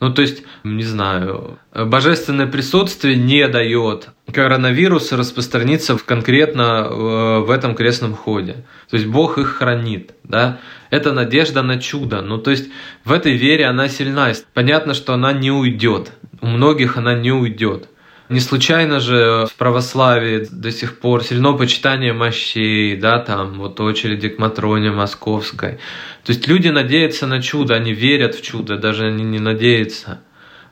Ну, 0.00 0.14
то 0.14 0.22
есть, 0.22 0.44
не 0.62 0.84
знаю, 0.84 1.58
божественное 1.74 2.46
присутствие 2.46 3.16
не 3.16 3.48
дает 3.48 4.10
коронавирусу 4.32 5.16
распространиться 5.16 5.96
в 5.96 6.04
конкретно 6.04 6.86
э, 6.88 7.38
в 7.40 7.50
этом 7.50 7.74
крестном 7.74 8.14
ходе. 8.14 8.64
То 8.90 8.96
есть 8.96 9.06
Бог 9.06 9.38
их 9.38 9.56
хранит, 9.56 10.12
да. 10.22 10.58
Это 10.90 11.12
надежда 11.12 11.62
на 11.62 11.80
чудо. 11.80 12.22
Ну, 12.22 12.38
то 12.38 12.52
есть 12.52 12.68
в 13.04 13.12
этой 13.12 13.32
вере 13.32 13.66
она 13.66 13.88
сильна. 13.88 14.32
Понятно, 14.54 14.94
что 14.94 15.14
она 15.14 15.32
не 15.32 15.50
уйдет. 15.50 16.12
У 16.40 16.46
многих 16.46 16.96
она 16.96 17.14
не 17.14 17.32
уйдет. 17.32 17.88
Не 18.28 18.40
случайно 18.40 19.00
же 19.00 19.46
в 19.46 19.54
православии 19.54 20.46
до 20.50 20.70
сих 20.70 20.98
пор 20.98 21.24
сильно 21.24 21.54
почитание 21.54 22.12
мощей, 22.12 22.94
да, 22.94 23.20
там 23.20 23.58
вот 23.58 23.80
очереди 23.80 24.28
к 24.28 24.38
Матроне 24.38 24.90
Московской. 24.90 25.78
То 26.24 26.32
есть 26.32 26.46
люди 26.46 26.68
надеются 26.68 27.26
на 27.26 27.40
чудо, 27.40 27.74
они 27.74 27.94
верят 27.94 28.34
в 28.34 28.42
чудо, 28.42 28.76
даже 28.76 29.06
они 29.06 29.24
не 29.24 29.38
надеются. 29.38 30.20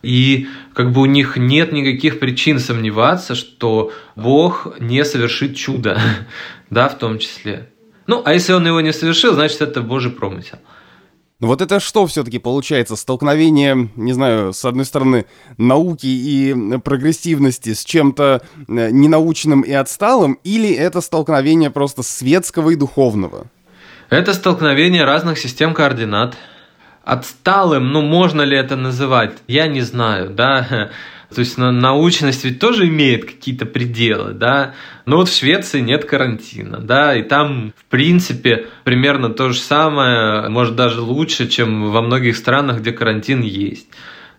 И 0.02 0.48
как 0.75 0.92
бы 0.92 1.00
у 1.00 1.06
них 1.06 1.38
нет 1.38 1.72
никаких 1.72 2.18
причин 2.18 2.58
сомневаться, 2.58 3.34
что 3.34 3.90
Бог 4.16 4.78
не 4.78 5.02
совершит 5.04 5.56
чудо, 5.56 5.98
да, 6.70 6.88
в 6.88 6.98
том 6.98 7.18
числе. 7.18 7.70
Ну, 8.06 8.20
а 8.25 8.34
если 8.34 8.52
он 8.52 8.66
его 8.66 8.82
не 8.82 8.92
совершил, 8.92 9.32
значит, 9.32 9.62
это 9.62 9.80
Божий 9.80 10.12
промысел. 10.12 10.58
Ну 11.38 11.48
вот 11.48 11.60
это 11.60 11.80
что 11.80 12.06
все-таки 12.06 12.38
получается? 12.38 12.96
Столкновение, 12.96 13.90
не 13.94 14.14
знаю, 14.14 14.54
с 14.54 14.64
одной 14.64 14.86
стороны, 14.86 15.26
науки 15.58 16.06
и 16.06 16.78
прогрессивности 16.78 17.74
с 17.74 17.84
чем-то 17.84 18.40
э, 18.66 18.90
ненаучным 18.90 19.60
и 19.60 19.72
отсталым, 19.72 20.38
или 20.44 20.72
это 20.72 21.02
столкновение 21.02 21.68
просто 21.70 22.02
светского 22.02 22.70
и 22.70 22.76
духовного? 22.76 23.48
Это 24.08 24.32
столкновение 24.32 25.04
разных 25.04 25.38
систем 25.38 25.74
координат. 25.74 26.36
Отсталым, 27.06 27.92
ну 27.92 28.02
можно 28.02 28.42
ли 28.42 28.56
это 28.56 28.75
называть? 28.75 29.38
Я 29.46 29.68
не 29.68 29.80
знаю, 29.80 30.30
да. 30.30 30.90
То 31.34 31.38
есть 31.38 31.56
научность 31.56 32.44
ведь 32.44 32.58
тоже 32.58 32.88
имеет 32.88 33.25
какие-то 33.25 33.64
пределы, 33.64 34.32
да. 34.32 34.75
Но 35.06 35.18
вот 35.18 35.28
в 35.28 35.36
Швеции 35.36 35.78
нет 35.78 36.04
карантина, 36.04 36.78
да, 36.78 37.14
и 37.14 37.22
там, 37.22 37.72
в 37.76 37.84
принципе, 37.84 38.66
примерно 38.82 39.28
то 39.28 39.50
же 39.50 39.58
самое, 39.58 40.48
может 40.48 40.75
даже 40.75 41.00
лучше, 41.00 41.46
чем 41.46 41.92
во 41.92 42.02
многих 42.02 42.36
странах, 42.36 42.80
где 42.80 42.90
карантин 42.90 43.40
есть. 43.40 43.86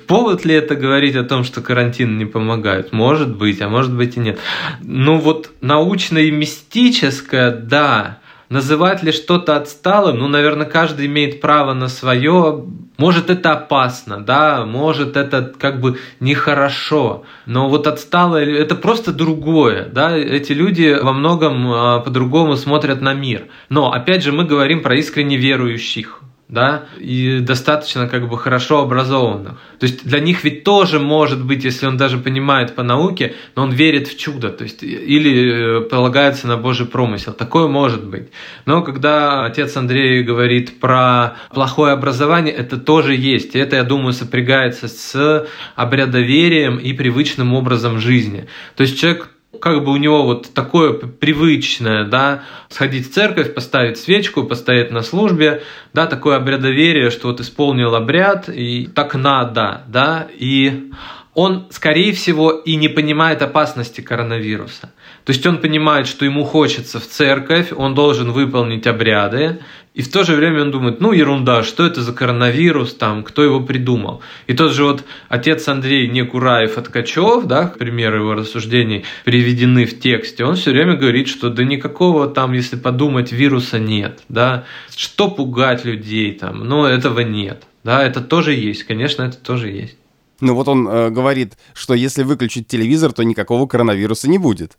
Повод 0.06 0.44
ли 0.44 0.54
это 0.54 0.76
говорить 0.76 1.16
о 1.16 1.24
том, 1.24 1.46
что 1.46 1.62
карантин 1.62 2.18
не 2.18 2.26
помогает? 2.26 2.92
Может 2.92 3.34
быть, 3.34 3.62
а 3.62 3.70
может 3.70 3.94
быть 3.94 4.18
и 4.18 4.20
нет. 4.20 4.40
Ну 4.82 5.18
вот 5.20 5.52
научно 5.62 6.18
и 6.18 6.32
мистическое, 6.32 7.52
да, 7.52 8.20
Называть 8.50 9.04
ли 9.04 9.12
что-то 9.12 9.58
отсталым, 9.58 10.20
ну, 10.20 10.28
наверное, 10.30 10.66
каждый 10.66 11.08
имеет 11.08 11.42
право 11.42 11.74
на 11.74 11.90
свое. 11.90 12.66
Может, 12.98 13.30
это 13.30 13.52
опасно, 13.52 14.22
да, 14.22 14.66
может, 14.66 15.18
это 15.18 15.54
как 15.60 15.82
бы 15.82 16.00
нехорошо, 16.20 17.26
но 17.46 17.70
вот 17.70 17.86
отсталое, 17.86 18.46
это 18.46 18.76
просто 18.76 19.14
другое, 19.14 19.86
да, 19.86 20.18
эти 20.18 20.54
люди 20.54 20.98
во 21.00 21.14
многом 21.14 21.72
а, 21.72 22.00
по-другому 22.00 22.56
смотрят 22.56 23.02
на 23.02 23.14
мир. 23.14 23.48
Но, 23.70 23.92
опять 23.92 24.24
же, 24.24 24.32
мы 24.32 24.46
говорим 24.46 24.82
про 24.82 24.96
искренне 24.96 25.38
верующих, 25.38 26.22
да, 26.50 26.86
и 26.98 27.40
достаточно 27.42 28.08
как 28.08 28.30
бы 28.30 28.38
хорошо 28.38 28.80
образованных. 28.80 29.60
То 29.80 29.86
есть 29.86 30.06
для 30.08 30.20
них 30.20 30.46
ведь 30.46 30.64
тоже 30.64 30.98
может 30.98 31.44
быть, 31.44 31.66
если 31.66 31.88
он 31.88 31.98
даже 31.98 32.18
понимает 32.18 32.74
по 32.74 32.84
науке, 32.84 33.36
но 33.56 33.64
он 33.64 33.72
верит 33.72 34.08
в 34.08 34.18
чудо, 34.18 34.50
то 34.50 34.64
есть 34.64 34.82
или 34.82 35.80
э, 35.80 35.82
полагается 35.82 36.48
на 36.48 36.56
Божий 36.56 36.86
промысел. 36.86 37.34
Такое 37.34 37.68
может 37.68 38.06
быть. 38.06 38.30
Но 38.66 38.82
когда 38.82 39.46
отец 39.46 39.76
Андрей 39.76 40.24
говорит 40.24 40.80
про 40.80 41.36
плохое 41.54 41.92
образование, 41.92 42.54
это 42.54 42.78
тоже 42.78 43.16
есть. 43.16 43.56
И 43.56 43.60
это, 43.60 43.76
я 43.76 43.84
думаю, 43.84 44.14
сопрягается 44.14 44.88
с 44.88 45.48
обрядоверием 45.76 46.78
и 46.78 46.94
привычным 46.94 47.54
образом 47.54 48.00
жизни. 48.00 48.48
То 48.78 48.84
есть 48.84 48.98
человек 48.98 49.30
как 49.60 49.84
бы 49.84 49.92
у 49.92 49.98
него 49.98 50.24
вот 50.24 50.54
такое 50.54 50.94
привычное, 50.94 52.06
да, 52.06 52.44
сходить 52.70 53.10
в 53.10 53.14
церковь, 53.14 53.54
поставить 53.54 53.98
свечку, 53.98 54.44
постоять 54.44 54.92
на 54.92 55.02
службе, 55.02 55.64
да, 55.94 56.06
такое 56.06 56.38
обрядоверие, 56.38 57.10
что 57.10 57.30
вот 57.30 57.40
исполнил 57.40 57.96
обряд, 57.96 58.50
и 58.50 58.88
так 58.88 59.16
надо, 59.16 59.84
да, 59.88 60.28
и 60.38 60.92
он, 61.38 61.68
скорее 61.70 62.14
всего, 62.14 62.50
и 62.50 62.76
не 62.78 62.88
понимает 62.88 63.44
опасности 63.44 64.02
коронавируса. 64.02 64.92
То 65.24 65.34
есть 65.34 65.46
он 65.46 65.60
понимает, 65.60 66.08
что 66.08 66.26
ему 66.26 66.44
хочется 66.44 67.00
в 67.00 67.06
церковь, 67.06 67.68
он 67.72 67.94
должен 67.94 68.32
выполнить 68.32 68.88
обряды, 68.88 69.60
и 69.94 70.02
в 70.02 70.12
то 70.12 70.24
же 70.24 70.36
время 70.36 70.64
он 70.64 70.72
думает, 70.72 71.00
ну 71.00 71.12
ерунда, 71.12 71.62
что 71.62 71.86
это 71.86 72.02
за 72.02 72.12
коронавирус, 72.12 72.96
там, 72.96 73.24
кто 73.24 73.44
его 73.44 73.60
придумал. 73.60 74.24
И 74.48 74.56
тот 74.56 74.72
же 74.72 74.84
вот 74.84 75.04
отец 75.30 75.68
Андрей 75.68 76.10
Некураев 76.10 76.80
от 76.80 76.88
Ткачев, 76.88 77.46
да, 77.46 77.68
примеры 77.68 78.18
его 78.18 78.34
рассуждений 78.34 79.06
приведены 79.24 79.86
в 79.86 80.00
тексте, 80.00 80.44
он 80.44 80.56
все 80.56 80.72
время 80.72 80.96
говорит, 80.96 81.28
что 81.28 81.52
да 81.52 81.64
никакого 81.64 82.26
там, 82.26 82.54
если 82.54 82.78
подумать, 82.78 83.32
вируса 83.32 83.78
нет, 83.78 84.24
да, 84.28 84.64
что 84.96 85.30
пугать 85.30 85.86
людей 85.86 86.32
там, 86.32 86.68
но 86.68 86.88
этого 86.88 87.20
нет, 87.20 87.66
да, 87.84 88.04
это 88.04 88.22
тоже 88.22 88.54
есть, 88.54 88.86
конечно, 88.86 89.22
это 89.22 89.38
тоже 89.38 89.70
есть. 89.70 89.98
Ну 90.42 90.54
вот 90.54 90.68
он 90.68 90.88
э, 90.88 91.10
говорит, 91.10 91.58
что 91.74 91.94
если 91.94 92.24
выключить 92.24 92.68
телевизор, 92.68 93.14
то 93.14 93.24
никакого 93.24 93.68
коронавируса 93.68 94.30
не 94.30 94.38
будет. 94.38 94.78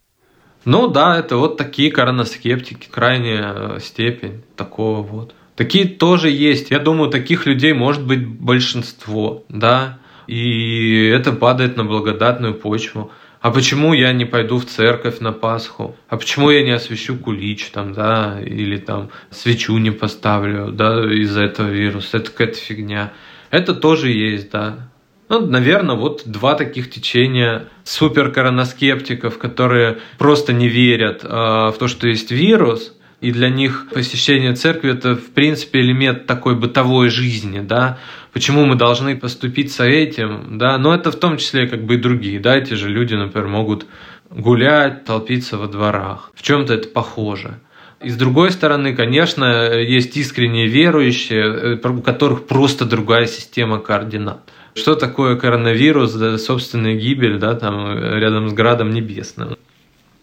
Ну 0.65 0.89
да, 0.89 1.19
это 1.19 1.37
вот 1.37 1.57
такие 1.57 1.91
короноскептики, 1.91 2.89
крайняя 2.91 3.55
э, 3.55 3.81
степень 3.81 4.43
такого 4.57 5.03
вот. 5.03 5.35
Такие 5.57 5.87
тоже 5.87 6.31
есть. 6.31 6.71
Я 6.71 6.79
думаю, 6.79 7.11
таких 7.11 7.47
людей 7.47 7.73
может 7.73 8.07
быть 8.07 8.27
большинство, 8.27 9.45
да. 9.49 9.99
И 10.29 11.07
это 11.07 11.33
падает 11.33 11.77
на 11.77 11.85
благодатную 11.85 12.55
почву. 12.55 13.11
А 13.41 13.51
почему 13.51 13.95
я 13.95 14.13
не 14.13 14.25
пойду 14.25 14.59
в 14.59 14.67
церковь 14.67 15.21
на 15.21 15.33
Пасху? 15.33 15.97
А 16.09 16.17
почему 16.17 16.51
я 16.51 16.63
не 16.63 16.73
освящу 16.73 17.17
кулич 17.17 17.71
там, 17.71 17.93
да, 17.93 18.41
или 18.41 18.77
там 18.77 19.11
свечу 19.31 19.79
не 19.79 19.91
поставлю, 19.91 20.73
да, 20.73 21.05
из-за 21.13 21.43
этого 21.43 21.69
вируса? 21.69 22.19
Это 22.19 22.31
какая-то 22.31 22.59
фигня. 22.59 23.13
Это 23.51 23.75
тоже 23.75 24.11
есть, 24.11 24.51
да. 24.51 24.88
Ну, 25.29 25.47
наверное, 25.47 25.95
вот 25.95 26.23
два 26.25 26.55
таких 26.55 26.91
течения 26.91 27.69
суперкороноскептиков, 27.85 29.39
которые 29.39 29.99
просто 30.17 30.53
не 30.53 30.69
верят 30.69 31.23
э, 31.23 31.29
в 31.29 31.75
то, 31.79 31.87
что 31.87 32.09
есть 32.09 32.31
вирус, 32.31 32.95
и 33.21 33.33
для 33.33 33.51
них 33.51 33.89
посещение 33.93 34.55
церкви 34.55 34.93
это, 34.93 35.17
в 35.17 35.31
принципе, 35.31 35.81
элемент 35.81 36.27
такой 36.27 36.55
бытовой 36.55 37.09
жизни, 37.11 37.61
да. 37.61 37.99
Почему 38.33 38.65
мы 38.65 38.77
должны 38.77 39.17
поступить 39.17 39.73
с 39.73 39.85
этим, 39.85 40.59
да. 40.59 40.79
Но 40.79 40.95
это 40.95 41.11
в 41.11 41.17
том 41.17 41.37
числе 41.37 41.67
как 41.67 41.85
бы 41.85 41.95
и 41.95 41.99
другие, 41.99 42.39
да. 42.39 42.57
Эти 42.57 42.75
же 42.75 42.89
люди, 42.89 43.15
например, 43.15 43.49
могут 43.49 43.87
гулять, 44.31 45.05
толпиться 45.05 45.59
во 45.59 45.67
дворах. 45.67 46.31
В 46.35 46.43
чем-то 46.43 46.75
это 46.75 46.89
похоже. 46.89 47.59
И 48.01 48.11
с 48.11 48.17
другой 48.17 48.53
стороны, 48.53 48.95
конечно, 48.95 49.73
есть 49.73 50.17
искренние 50.17 50.69
верующие, 50.69 51.79
э, 51.83 51.89
у 51.89 52.01
которых 52.01 52.47
просто 52.47 52.85
другая 52.85 53.27
система 53.27 53.81
координат. 53.81 54.49
Что 54.79 54.95
такое 54.95 55.37
коронавирус, 55.37 56.13
да, 56.13 56.39
собственная 56.39 56.95
гибель, 56.95 57.39
да, 57.39 57.55
там 57.55 57.99
рядом 57.99 58.49
с 58.49 58.53
градом 58.53 58.91
небесным? 58.91 59.57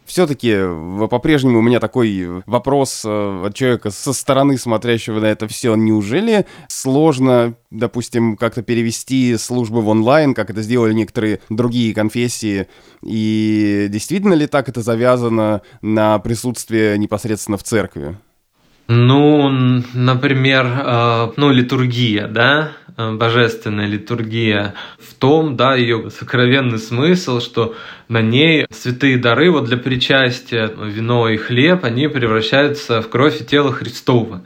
Все-таки 0.06 0.56
по-прежнему 1.10 1.58
у 1.58 1.62
меня 1.62 1.80
такой 1.80 2.42
вопрос 2.46 3.02
э, 3.04 3.42
от 3.44 3.54
человека 3.54 3.90
со 3.90 4.12
стороны 4.12 4.56
смотрящего 4.56 5.18
на 5.18 5.26
это 5.26 5.48
все. 5.48 5.74
Неужели 5.74 6.46
сложно, 6.68 7.54
допустим, 7.72 8.36
как-то 8.36 8.62
перевести 8.62 9.36
службы 9.36 9.82
в 9.82 9.88
онлайн, 9.88 10.32
как 10.32 10.48
это 10.48 10.62
сделали 10.62 10.92
некоторые 10.94 11.40
другие 11.50 11.92
конфессии? 11.92 12.68
И 13.02 13.88
действительно 13.90 14.34
ли 14.34 14.46
так 14.46 14.68
это 14.68 14.80
завязано 14.80 15.62
на 15.82 16.20
присутствие 16.20 16.96
непосредственно 16.98 17.58
в 17.58 17.64
церкви? 17.64 18.16
Ну, 18.88 19.50
например, 19.92 20.66
э, 20.66 21.32
ну, 21.36 21.50
литургия, 21.50 22.28
да, 22.28 22.70
божественная 22.96 23.86
литургия 23.86 24.74
в 24.98 25.14
том, 25.14 25.56
да, 25.56 25.74
ее 25.74 26.10
сокровенный 26.10 26.78
смысл, 26.78 27.40
что 27.40 27.74
на 28.08 28.22
ней 28.22 28.66
святые 28.70 29.18
дары 29.18 29.50
вот 29.50 29.64
для 29.64 29.76
причастия, 29.76 30.70
вино 30.76 31.28
и 31.28 31.36
хлеб, 31.36 31.84
они 31.84 32.08
превращаются 32.08 33.02
в 33.02 33.08
кровь 33.08 33.40
и 33.40 33.44
тело 33.44 33.72
Христова. 33.72 34.42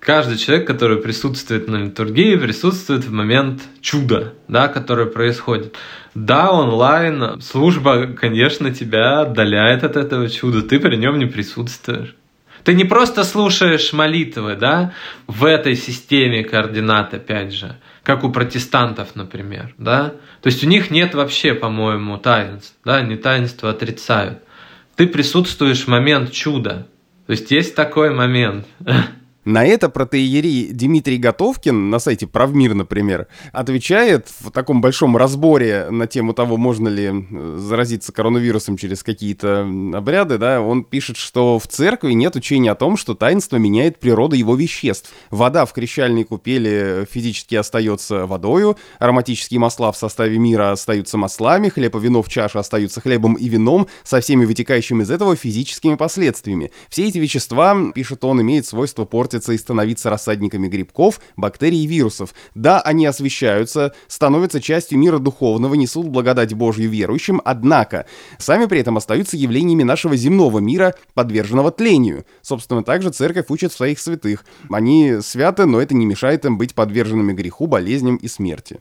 Каждый 0.00 0.36
человек, 0.36 0.66
который 0.66 0.98
присутствует 0.98 1.66
на 1.66 1.76
литургии, 1.76 2.36
присутствует 2.36 3.04
в 3.04 3.12
момент 3.12 3.62
чуда, 3.80 4.34
да, 4.48 4.68
которое 4.68 5.06
происходит. 5.06 5.74
Да, 6.14 6.52
онлайн 6.52 7.40
служба, 7.40 8.08
конечно, 8.08 8.74
тебя 8.74 9.22
отдаляет 9.22 9.82
от 9.82 9.96
этого 9.96 10.28
чуда, 10.28 10.60
ты 10.60 10.78
при 10.78 10.96
нем 10.96 11.18
не 11.18 11.24
присутствуешь. 11.24 12.14
Ты 12.64 12.72
не 12.72 12.84
просто 12.84 13.24
слушаешь 13.24 13.92
молитвы, 13.92 14.56
да, 14.56 14.94
в 15.26 15.44
этой 15.44 15.76
системе 15.76 16.42
координат, 16.42 17.12
опять 17.12 17.52
же, 17.52 17.76
как 18.02 18.24
у 18.24 18.32
протестантов, 18.32 19.14
например, 19.14 19.74
да. 19.76 20.14
То 20.40 20.46
есть 20.46 20.64
у 20.64 20.66
них 20.66 20.90
нет 20.90 21.14
вообще, 21.14 21.54
по-моему, 21.54 22.16
таинств, 22.16 22.74
да, 22.84 22.96
они 22.96 23.16
таинства 23.16 23.70
отрицают. 23.70 24.42
Ты 24.96 25.06
присутствуешь 25.06 25.84
в 25.84 25.88
момент 25.88 26.32
чуда. 26.32 26.86
То 27.26 27.32
есть 27.32 27.50
есть 27.50 27.74
такой 27.74 28.10
момент. 28.10 28.66
На 29.44 29.66
это 29.66 29.90
протеерей 29.90 30.70
Дмитрий 30.72 31.18
Готовкин 31.18 31.90
на 31.90 31.98
сайте 31.98 32.26
Правмир, 32.26 32.74
например, 32.74 33.26
отвечает 33.52 34.28
в 34.40 34.50
таком 34.50 34.80
большом 34.80 35.16
разборе 35.18 35.88
на 35.90 36.06
тему 36.06 36.32
того, 36.32 36.56
можно 36.56 36.88
ли 36.88 37.10
э, 37.12 37.56
заразиться 37.58 38.10
коронавирусом 38.12 38.78
через 38.78 39.02
какие-то 39.02 39.68
обряды, 39.92 40.38
да, 40.38 40.62
он 40.62 40.82
пишет, 40.82 41.18
что 41.18 41.58
в 41.58 41.66
церкви 41.66 42.12
нет 42.12 42.36
учения 42.36 42.70
о 42.70 42.74
том, 42.74 42.96
что 42.96 43.14
таинство 43.14 43.56
меняет 43.56 44.00
природу 44.00 44.34
его 44.34 44.54
веществ. 44.54 45.12
Вода 45.30 45.66
в 45.66 45.74
крещальной 45.74 46.24
купели 46.24 47.06
физически 47.10 47.54
остается 47.54 48.26
водою, 48.26 48.78
ароматические 48.98 49.60
масла 49.60 49.92
в 49.92 49.96
составе 49.98 50.38
мира 50.38 50.72
остаются 50.72 51.18
маслами, 51.18 51.68
хлеб 51.68 51.96
и 51.96 52.00
вино 52.00 52.22
в 52.22 52.28
чаше 52.30 52.58
остаются 52.58 53.02
хлебом 53.02 53.34
и 53.34 53.48
вином 53.48 53.88
со 54.04 54.20
всеми 54.20 54.46
вытекающими 54.46 55.02
из 55.02 55.10
этого 55.10 55.36
физическими 55.36 55.96
последствиями. 55.96 56.72
Все 56.88 57.06
эти 57.06 57.18
вещества, 57.18 57.92
пишет 57.94 58.24
он, 58.24 58.40
имеют 58.40 58.66
свойство 58.66 59.04
портить 59.04 59.33
портятся 59.34 59.52
и 59.52 59.58
становиться 59.58 60.10
рассадниками 60.10 60.68
грибков, 60.68 61.20
бактерий 61.36 61.82
и 61.82 61.86
вирусов. 61.86 62.34
Да, 62.54 62.80
они 62.80 63.06
освещаются, 63.06 63.92
становятся 64.06 64.60
частью 64.60 64.98
мира 64.98 65.18
духовного, 65.18 65.74
несут 65.74 66.08
благодать 66.08 66.54
Божью 66.54 66.88
верующим, 66.88 67.40
однако 67.44 68.06
сами 68.38 68.66
при 68.66 68.80
этом 68.80 68.96
остаются 68.96 69.36
явлениями 69.36 69.82
нашего 69.82 70.16
земного 70.16 70.60
мира, 70.60 70.94
подверженного 71.14 71.70
тлению. 71.72 72.24
Собственно, 72.42 72.84
также 72.84 73.10
церковь 73.10 73.46
учит 73.48 73.72
своих 73.72 73.98
святых. 73.98 74.44
Они 74.70 75.16
святы, 75.20 75.66
но 75.66 75.80
это 75.80 75.94
не 75.94 76.06
мешает 76.06 76.44
им 76.44 76.56
быть 76.56 76.74
подверженными 76.74 77.32
греху, 77.32 77.66
болезням 77.66 78.16
и 78.16 78.28
смерти. 78.28 78.80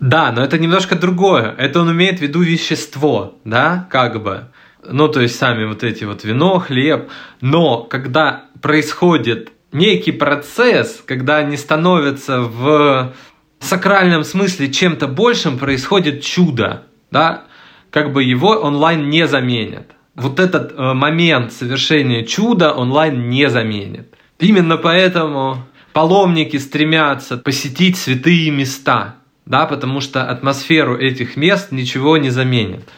Да, 0.00 0.32
но 0.32 0.44
это 0.44 0.58
немножко 0.58 0.96
другое. 0.96 1.54
Это 1.58 1.80
он 1.80 1.90
имеет 1.90 2.18
в 2.18 2.22
виду 2.22 2.42
вещество, 2.42 3.34
да, 3.44 3.88
как 3.90 4.22
бы. 4.22 4.44
Ну, 4.86 5.08
то 5.08 5.20
есть 5.20 5.36
сами 5.36 5.64
вот 5.64 5.82
эти 5.82 6.04
вот 6.04 6.24
вино, 6.24 6.58
хлеб. 6.58 7.08
Но 7.40 7.84
когда 7.84 8.44
происходит 8.60 9.53
некий 9.74 10.12
процесс, 10.12 11.02
когда 11.04 11.38
они 11.38 11.56
становятся 11.56 12.40
в 12.40 13.14
сакральном 13.60 14.24
смысле 14.24 14.72
чем-то 14.72 15.08
большим, 15.08 15.58
происходит 15.58 16.22
чудо, 16.22 16.84
да, 17.10 17.44
как 17.90 18.12
бы 18.12 18.22
его 18.22 18.50
онлайн 18.50 19.10
не 19.10 19.26
заменит. 19.26 19.90
Вот 20.14 20.38
этот 20.38 20.72
э, 20.72 20.92
момент 20.94 21.52
совершения 21.52 22.24
чуда 22.24 22.72
онлайн 22.72 23.28
не 23.28 23.50
заменит. 23.50 24.14
Именно 24.38 24.76
поэтому 24.76 25.66
паломники 25.92 26.56
стремятся 26.56 27.36
посетить 27.36 27.96
святые 27.96 28.50
места, 28.50 29.16
да, 29.44 29.66
потому 29.66 30.00
что 30.00 30.28
атмосферу 30.28 30.96
этих 30.96 31.36
мест 31.36 31.72
ничего 31.72 32.16
не 32.16 32.30
заменит. 32.30 32.88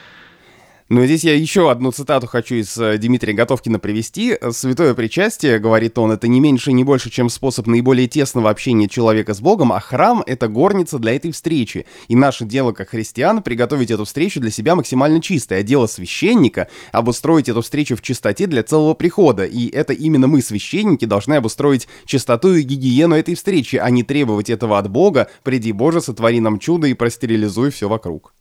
Но 0.88 1.04
здесь 1.04 1.24
я 1.24 1.34
еще 1.34 1.68
одну 1.68 1.90
цитату 1.90 2.28
хочу 2.28 2.54
из 2.54 2.78
э, 2.78 2.96
Дмитрия 2.98 3.32
Готовкина 3.32 3.80
привести. 3.80 4.38
«Святое 4.52 4.94
причастие,— 4.94 5.58
говорит 5.60 5.98
он,— 5.98 6.10
это 6.12 6.28
не 6.28 6.38
меньше 6.38 6.70
и 6.70 6.74
не 6.74 6.84
больше, 6.84 7.10
чем 7.10 7.28
способ 7.28 7.66
наиболее 7.66 8.06
тесного 8.06 8.50
общения 8.50 8.88
человека 8.88 9.34
с 9.34 9.40
Богом, 9.40 9.72
а 9.72 9.80
храм— 9.80 10.22
это 10.26 10.46
горница 10.46 11.00
для 11.00 11.16
этой 11.16 11.32
встречи. 11.32 11.86
И 12.06 12.14
наше 12.14 12.44
дело, 12.44 12.70
как 12.70 12.90
христиан, 12.90 13.42
приготовить 13.42 13.90
эту 13.90 14.04
встречу 14.04 14.38
для 14.38 14.52
себя 14.52 14.76
максимально 14.76 15.20
чистой, 15.20 15.58
а 15.58 15.62
дело 15.64 15.88
священника— 15.88 16.68
обустроить 16.92 17.48
эту 17.48 17.62
встречу 17.62 17.96
в 17.96 18.02
чистоте 18.02 18.46
для 18.46 18.62
целого 18.62 18.94
прихода. 18.94 19.44
И 19.44 19.68
это 19.68 19.92
именно 19.92 20.28
мы, 20.28 20.40
священники, 20.40 21.04
должны 21.04 21.34
обустроить 21.34 21.88
чистоту 22.04 22.54
и 22.54 22.62
гигиену 22.62 23.16
этой 23.16 23.34
встречи, 23.34 23.74
а 23.74 23.90
не 23.90 24.04
требовать 24.04 24.50
этого 24.50 24.78
от 24.78 24.88
Бога. 24.88 25.28
Приди, 25.42 25.72
Боже, 25.72 26.00
сотвори 26.00 26.38
нам 26.38 26.60
чудо 26.60 26.86
и 26.86 26.94
простерилизуй 26.94 27.72
все 27.72 27.88
вокруг». 27.88 28.34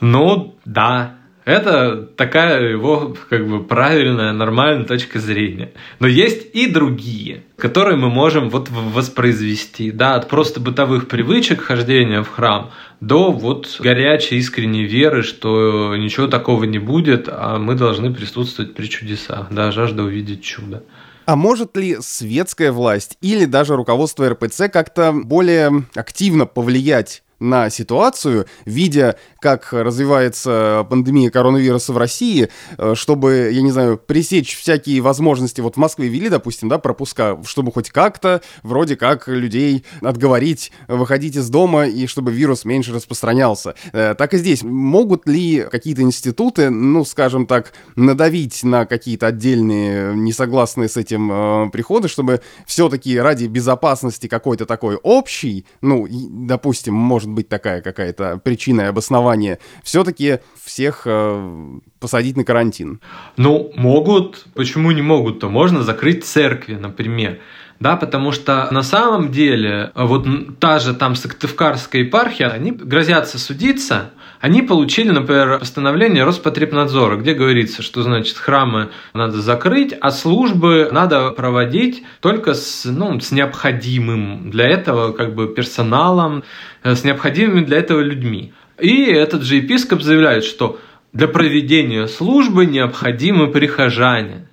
Ну, 0.00 0.56
да, 0.66 1.16
это 1.46 2.02
такая 2.16 2.70
его 2.70 3.16
как 3.30 3.48
бы 3.48 3.62
правильная, 3.62 4.32
нормальная 4.32 4.84
точка 4.84 5.20
зрения. 5.20 5.72
Но 6.00 6.08
есть 6.08 6.54
и 6.54 6.66
другие, 6.66 7.44
которые 7.56 7.96
мы 7.96 8.10
можем 8.10 8.50
вот 8.50 8.68
воспроизвести, 8.68 9.92
да, 9.92 10.16
от 10.16 10.28
просто 10.28 10.58
бытовых 10.58 11.06
привычек 11.06 11.62
хождения 11.62 12.24
в 12.24 12.28
храм 12.28 12.72
до 13.00 13.30
вот 13.30 13.76
горячей 13.78 14.38
искренней 14.38 14.84
веры, 14.84 15.22
что 15.22 15.94
ничего 15.96 16.26
такого 16.26 16.64
не 16.64 16.80
будет, 16.80 17.28
а 17.30 17.58
мы 17.58 17.76
должны 17.76 18.12
присутствовать 18.12 18.74
при 18.74 18.86
чудесах, 18.86 19.46
да, 19.52 19.70
жажда 19.70 20.02
увидеть 20.02 20.42
чудо. 20.42 20.82
А 21.26 21.36
может 21.36 21.76
ли 21.76 21.96
светская 22.00 22.72
власть 22.72 23.18
или 23.20 23.44
даже 23.44 23.76
руководство 23.76 24.28
РПЦ 24.28 24.62
как-то 24.72 25.12
более 25.12 25.84
активно 25.94 26.46
повлиять 26.46 27.22
на 27.38 27.70
ситуацию, 27.70 28.46
видя, 28.64 29.18
как 29.46 29.72
развивается 29.72 30.84
пандемия 30.90 31.30
коронавируса 31.30 31.92
в 31.92 31.98
России, 31.98 32.48
э, 32.78 32.94
чтобы, 32.96 33.50
я 33.52 33.62
не 33.62 33.70
знаю, 33.70 33.96
пресечь 33.96 34.56
всякие 34.56 35.00
возможности. 35.00 35.60
Вот 35.60 35.76
в 35.76 35.78
Москве 35.78 36.08
ввели, 36.08 36.28
допустим, 36.28 36.68
да, 36.68 36.78
пропуска, 36.78 37.38
чтобы 37.46 37.70
хоть 37.70 37.90
как-то 37.90 38.42
вроде 38.64 38.96
как 38.96 39.28
людей 39.28 39.84
отговорить 40.02 40.72
выходить 40.88 41.36
из 41.36 41.48
дома 41.48 41.86
и 41.86 42.08
чтобы 42.08 42.32
вирус 42.32 42.64
меньше 42.64 42.92
распространялся. 42.92 43.76
Э, 43.92 44.16
так 44.18 44.34
и 44.34 44.38
здесь. 44.38 44.64
Могут 44.64 45.28
ли 45.28 45.64
какие-то 45.70 46.02
институты, 46.02 46.70
ну, 46.70 47.04
скажем 47.04 47.46
так, 47.46 47.72
надавить 47.94 48.64
на 48.64 48.84
какие-то 48.84 49.28
отдельные 49.28 50.12
несогласные 50.16 50.88
с 50.88 50.96
этим 50.96 51.30
э, 51.30 51.70
приходы, 51.70 52.08
чтобы 52.08 52.40
все-таки 52.66 53.16
ради 53.16 53.46
безопасности 53.46 54.26
какой-то 54.26 54.66
такой 54.66 54.96
общий, 54.96 55.66
ну, 55.82 56.08
допустим, 56.10 56.94
может 56.94 57.30
быть 57.30 57.48
такая 57.48 57.80
какая-то 57.80 58.38
причина 58.38 58.80
и 58.80 58.84
обоснование, 58.96 59.35
все-таки 59.82 60.40
всех 60.62 61.02
э, 61.04 61.78
посадить 62.00 62.36
на 62.36 62.44
карантин? 62.44 63.00
Ну, 63.36 63.72
могут. 63.76 64.46
Почему 64.54 64.90
не 64.92 65.02
могут-то? 65.02 65.48
Можно 65.48 65.82
закрыть 65.82 66.24
церкви, 66.24 66.74
например 66.74 67.38
да, 67.80 67.96
потому 67.96 68.32
что 68.32 68.68
на 68.70 68.82
самом 68.82 69.30
деле 69.30 69.90
вот 69.94 70.26
та 70.58 70.78
же 70.78 70.94
там 70.94 71.14
Сыктывкарская 71.14 72.02
епархия, 72.02 72.48
они 72.48 72.70
грозятся 72.70 73.38
судиться, 73.38 74.10
они 74.40 74.62
получили, 74.62 75.10
например, 75.10 75.58
постановление 75.58 76.24
Роспотребнадзора, 76.24 77.16
где 77.16 77.34
говорится, 77.34 77.82
что, 77.82 78.02
значит, 78.02 78.36
храмы 78.36 78.90
надо 79.12 79.40
закрыть, 79.40 79.94
а 80.00 80.10
службы 80.10 80.88
надо 80.92 81.30
проводить 81.30 82.04
только 82.20 82.54
с, 82.54 82.84
ну, 82.84 83.18
с 83.18 83.32
необходимым 83.32 84.50
для 84.50 84.68
этого 84.68 85.12
как 85.12 85.34
бы 85.34 85.48
персоналом, 85.48 86.44
э, 86.82 86.94
с 86.94 87.04
необходимыми 87.04 87.64
для 87.64 87.78
этого 87.78 88.00
людьми. 88.00 88.52
И 88.78 89.04
этот 89.04 89.42
же 89.42 89.56
епископ 89.56 90.02
заявляет, 90.02 90.44
что 90.44 90.78
для 91.12 91.28
проведения 91.28 92.06
службы 92.08 92.66
необходимы 92.66 93.50
прихожане. 93.50 94.45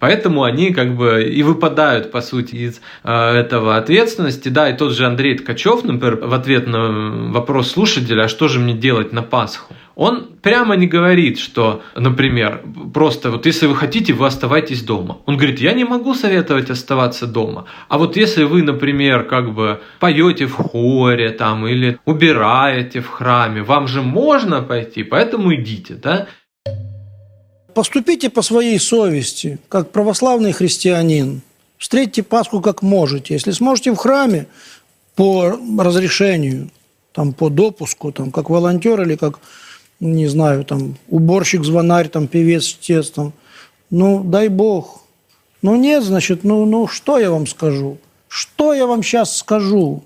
Поэтому 0.00 0.42
они 0.42 0.72
как 0.72 0.96
бы 0.96 1.22
и 1.22 1.42
выпадают, 1.42 2.10
по 2.10 2.20
сути, 2.22 2.56
из 2.56 2.80
э, 3.04 3.12
этого 3.12 3.76
ответственности. 3.76 4.48
Да, 4.48 4.68
и 4.68 4.76
тот 4.76 4.92
же 4.92 5.06
Андрей 5.06 5.36
Ткачев, 5.36 5.84
например, 5.84 6.16
в 6.16 6.34
ответ 6.34 6.66
на 6.66 7.30
вопрос 7.30 7.70
слушателя, 7.70 8.24
а 8.24 8.28
что 8.28 8.48
же 8.48 8.58
мне 8.58 8.72
делать 8.72 9.12
на 9.12 9.22
Пасху? 9.22 9.74
Он 9.94 10.28
прямо 10.40 10.76
не 10.76 10.86
говорит, 10.86 11.38
что, 11.38 11.82
например, 11.94 12.62
просто 12.94 13.30
вот 13.30 13.44
если 13.44 13.66
вы 13.66 13.76
хотите, 13.76 14.14
вы 14.14 14.26
оставайтесь 14.26 14.82
дома. 14.82 15.18
Он 15.26 15.36
говорит, 15.36 15.60
я 15.60 15.74
не 15.74 15.84
могу 15.84 16.14
советовать 16.14 16.70
оставаться 16.70 17.26
дома. 17.26 17.66
А 17.88 17.98
вот 17.98 18.16
если 18.16 18.44
вы, 18.44 18.62
например, 18.62 19.24
как 19.24 19.52
бы 19.52 19.82
поете 19.98 20.46
в 20.46 20.54
хоре 20.54 21.30
там 21.30 21.66
или 21.66 21.98
убираете 22.06 23.00
в 23.00 23.08
храме, 23.08 23.62
вам 23.62 23.88
же 23.88 24.00
можно 24.00 24.62
пойти, 24.62 25.02
поэтому 25.02 25.54
идите, 25.54 25.94
да? 25.94 26.28
Поступите 27.74 28.30
по 28.30 28.42
своей 28.42 28.78
совести, 28.78 29.58
как 29.68 29.90
православный 29.90 30.52
христианин. 30.52 31.42
Встретьте 31.78 32.22
Пасху 32.22 32.60
как 32.60 32.82
можете. 32.82 33.34
Если 33.34 33.52
сможете 33.52 33.92
в 33.92 33.96
храме 33.96 34.46
по 35.14 35.58
разрешению, 35.78 36.70
там, 37.12 37.32
по 37.32 37.48
допуску, 37.48 38.12
там, 38.12 38.30
как 38.30 38.50
волонтер 38.50 39.02
или 39.02 39.16
как, 39.16 39.40
не 39.98 40.26
знаю, 40.26 40.64
там, 40.64 40.96
уборщик, 41.08 41.64
звонарь, 41.64 42.08
там, 42.08 42.28
певец, 42.28 42.64
чтец, 42.64 43.10
там, 43.10 43.32
ну, 43.90 44.22
дай 44.22 44.48
бог. 44.48 45.02
Ну, 45.62 45.76
нет, 45.76 46.04
значит, 46.04 46.44
ну, 46.44 46.64
ну, 46.64 46.86
что 46.86 47.18
я 47.18 47.30
вам 47.30 47.46
скажу? 47.46 47.98
Что 48.28 48.72
я 48.72 48.86
вам 48.86 49.02
сейчас 49.02 49.36
скажу? 49.36 50.04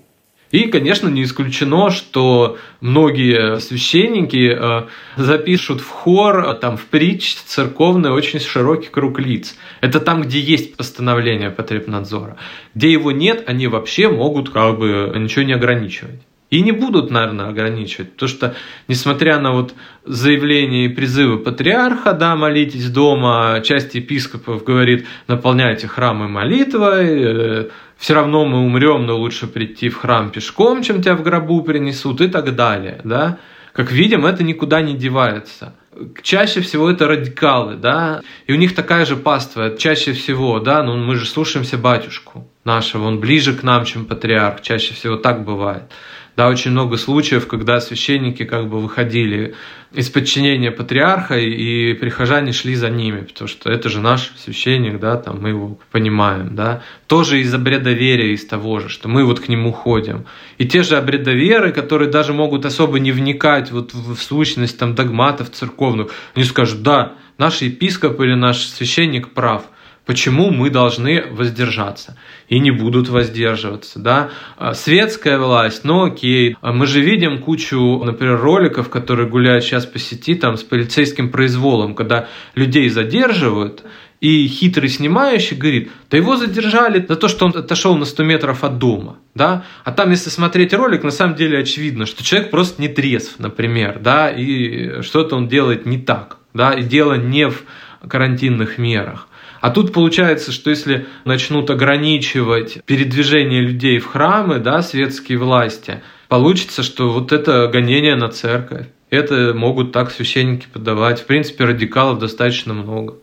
И, 0.55 0.67
конечно, 0.67 1.09
не 1.09 1.23
исключено, 1.23 1.91
что 1.91 2.57
многие 2.79 3.59
священники 3.59 4.55
э, 4.57 4.87
запишут 5.17 5.81
в 5.81 5.89
хор, 5.89 6.47
э, 6.47 6.53
там, 6.53 6.77
в 6.77 6.85
притч 6.85 7.35
церковный 7.45 8.11
очень 8.11 8.39
широкий 8.39 8.87
круг 8.87 9.19
лиц. 9.19 9.57
Это 9.81 9.99
там, 9.99 10.21
где 10.21 10.39
есть 10.39 10.77
постановление 10.77 11.49
потребнадзора. 11.49 12.37
Где 12.73 12.89
его 12.89 13.11
нет, 13.11 13.43
они 13.47 13.67
вообще 13.67 14.07
могут 14.07 14.49
как 14.49 14.79
бы 14.79 15.11
ничего 15.17 15.43
не 15.43 15.51
ограничивать. 15.51 16.21
И 16.55 16.61
не 16.61 16.71
будут, 16.71 17.11
наверное, 17.11 17.49
ограничивать, 17.49 18.13
потому 18.13 18.29
что, 18.29 18.55
несмотря 18.87 19.39
на 19.39 19.51
вот 19.51 19.73
заявления 20.05 20.85
и 20.85 20.87
призывы 20.87 21.37
патриарха, 21.37 22.13
да, 22.13 22.37
молитесь 22.37 22.89
дома, 22.89 23.59
часть 23.61 23.93
епископов 23.93 24.63
говорит, 24.63 25.05
наполняйте 25.27 25.89
храмы 25.89 26.29
молитвой, 26.29 27.07
э, 27.09 27.69
все 27.97 28.13
равно 28.13 28.45
мы 28.45 28.59
умрем, 28.59 29.05
но 29.05 29.17
лучше 29.17 29.47
прийти 29.47 29.89
в 29.89 29.97
храм 29.97 30.29
пешком, 30.29 30.81
чем 30.81 31.01
тебя 31.01 31.15
в 31.15 31.23
гробу 31.23 31.61
принесут 31.61 32.21
и 32.21 32.29
так 32.29 32.55
далее, 32.55 33.01
да. 33.03 33.37
Как 33.73 33.91
видим, 33.91 34.25
это 34.25 34.41
никуда 34.41 34.81
не 34.81 34.93
девается. 34.93 35.75
Чаще 36.23 36.61
всего 36.61 36.89
это 36.89 37.05
радикалы, 37.05 37.75
да, 37.75 38.21
и 38.47 38.53
у 38.53 38.55
них 38.55 38.73
такая 38.75 39.05
же 39.05 39.17
паства, 39.17 39.75
чаще 39.77 40.13
всего, 40.13 40.61
да, 40.61 40.83
ну 40.83 40.95
мы 40.95 41.15
же 41.15 41.25
слушаемся 41.25 41.77
батюшку 41.77 42.47
нашего, 42.63 43.07
он 43.07 43.19
ближе 43.19 43.53
к 43.53 43.63
нам, 43.63 43.83
чем 43.83 44.05
патриарх, 44.05 44.61
чаще 44.61 44.93
всего 44.93 45.17
так 45.17 45.43
бывает. 45.43 45.91
Да, 46.35 46.49
очень 46.49 46.71
много 46.71 46.97
случаев, 46.97 47.47
когда 47.47 47.79
священники 47.79 48.43
как 48.43 48.67
бы 48.67 48.81
выходили 48.81 49.55
из 49.93 50.09
подчинения 50.09 50.69
патриарха, 50.69 51.37
и 51.39 51.93
прихожане 51.93 52.51
шли 52.51 52.75
за 52.75 52.89
ними, 52.89 53.21
потому 53.21 53.47
что 53.47 53.71
это 53.71 53.87
же 53.87 54.01
наш 54.01 54.33
священник, 54.37 54.99
да, 54.99 55.15
там 55.15 55.41
мы 55.41 55.49
его 55.49 55.79
понимаем, 55.91 56.53
да. 56.53 56.81
Тоже 57.07 57.39
из 57.39 57.53
обрядоверия, 57.53 58.33
из 58.33 58.45
того 58.45 58.81
же, 58.81 58.89
что 58.89 59.07
мы 59.07 59.23
вот 59.23 59.39
к 59.39 59.47
нему 59.47 59.71
ходим. 59.71 60.25
И 60.57 60.65
те 60.65 60.83
же 60.83 60.97
обрядоверы, 60.97 61.71
которые 61.71 62.09
даже 62.09 62.33
могут 62.33 62.65
особо 62.65 62.99
не 62.99 63.13
вникать 63.13 63.71
вот 63.71 63.93
в 63.93 64.17
сущность 64.17 64.77
там 64.77 64.93
догматов 64.93 65.51
церковных, 65.51 66.11
они 66.33 66.43
скажут, 66.43 66.83
да, 66.83 67.13
наш 67.37 67.61
епископ 67.61 68.19
или 68.19 68.33
наш 68.33 68.65
священник 68.65 69.29
прав– 69.29 69.63
Почему 70.05 70.51
мы 70.51 70.69
должны 70.69 71.25
воздержаться? 71.31 72.17
И 72.47 72.59
не 72.59 72.71
будут 72.71 73.09
воздерживаться. 73.09 73.99
Да? 73.99 74.29
А, 74.57 74.73
светская 74.73 75.39
власть, 75.39 75.83
ну 75.83 76.05
окей. 76.05 76.55
А 76.61 76.71
мы 76.71 76.85
же 76.85 77.01
видим 77.01 77.41
кучу, 77.41 78.03
например, 78.03 78.39
роликов, 78.39 78.89
которые 78.89 79.27
гуляют 79.27 79.63
сейчас 79.63 79.85
по 79.85 79.97
сети 79.97 80.35
там, 80.35 80.57
с 80.57 80.63
полицейским 80.63 81.29
произволом, 81.29 81.95
когда 81.95 82.27
людей 82.53 82.89
задерживают, 82.89 83.83
и 84.21 84.47
хитрый 84.47 84.89
снимающий 84.89 85.57
говорит, 85.57 85.91
да 86.09 86.17
его 86.17 86.35
задержали 86.37 87.05
за 87.07 87.15
то, 87.15 87.27
что 87.27 87.45
он 87.45 87.55
отошел 87.55 87.97
на 87.97 88.05
100 88.05 88.23
метров 88.23 88.63
от 88.63 88.77
дома. 88.77 89.17
Да? 89.33 89.65
А 89.83 89.91
там, 89.91 90.11
если 90.11 90.29
смотреть 90.29 90.73
ролик, 90.73 91.03
на 91.03 91.11
самом 91.11 91.35
деле 91.35 91.59
очевидно, 91.59 92.05
что 92.05 92.23
человек 92.23 92.51
просто 92.51 92.81
не 92.81 92.87
трезв, 92.87 93.39
например, 93.39 93.99
да, 93.99 94.29
и 94.29 95.01
что-то 95.01 95.35
он 95.35 95.47
делает 95.47 95.85
не 95.85 95.97
так. 95.97 96.37
Да, 96.53 96.73
и 96.73 96.83
дело 96.83 97.15
не 97.15 97.49
в 97.49 97.63
карантинных 98.07 98.77
мерах. 98.77 99.27
А 99.65 99.71
тут 99.71 99.93
получается, 99.93 100.51
что 100.51 100.69
если 100.69 101.07
начнут 101.23 101.71
ограничивать 101.71 102.85
передвижение 102.85 103.61
людей 103.61 103.97
в 103.97 104.05
храмы, 104.05 104.59
да, 104.59 104.83
светские 104.83 105.39
власти, 105.39 106.03
получится, 106.27 106.83
что 106.83 107.09
вот 107.09 107.31
это 107.31 107.67
гонение 107.67 108.15
на 108.15 108.29
церковь. 108.29 108.85
Это 109.09 109.55
могут 109.55 109.91
так 109.91 110.11
священники 110.11 110.67
подавать. 110.71 111.21
В 111.21 111.25
принципе, 111.25 111.65
радикалов 111.65 112.19
достаточно 112.19 112.75
много. 112.75 113.15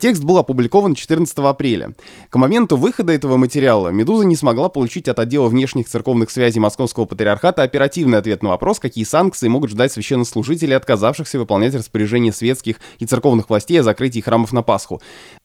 Текст 0.00 0.24
был 0.24 0.38
опубликован 0.38 0.94
14 0.94 1.36
апреля. 1.40 1.92
К 2.30 2.36
моменту 2.36 2.78
выхода 2.78 3.12
этого 3.12 3.36
материала 3.36 3.90
«Медуза» 3.90 4.24
не 4.24 4.34
смогла 4.34 4.70
получить 4.70 5.08
от 5.08 5.18
отдела 5.18 5.48
внешних 5.48 5.88
церковных 5.88 6.30
связей 6.30 6.58
Московского 6.58 7.04
патриархата 7.04 7.62
оперативный 7.62 8.16
ответ 8.16 8.42
на 8.42 8.48
вопрос, 8.48 8.78
какие 8.78 9.04
санкции 9.04 9.46
могут 9.48 9.68
ждать 9.68 9.92
священнослужителей, 9.92 10.74
отказавшихся 10.74 11.38
выполнять 11.38 11.74
распоряжения 11.74 12.32
светских 12.32 12.76
и 12.98 13.04
церковных 13.04 13.50
властей 13.50 13.78
о 13.78 13.82
закрытии 13.82 14.20
храмов 14.20 14.54
на 14.54 14.62
Пасху. 14.62 15.02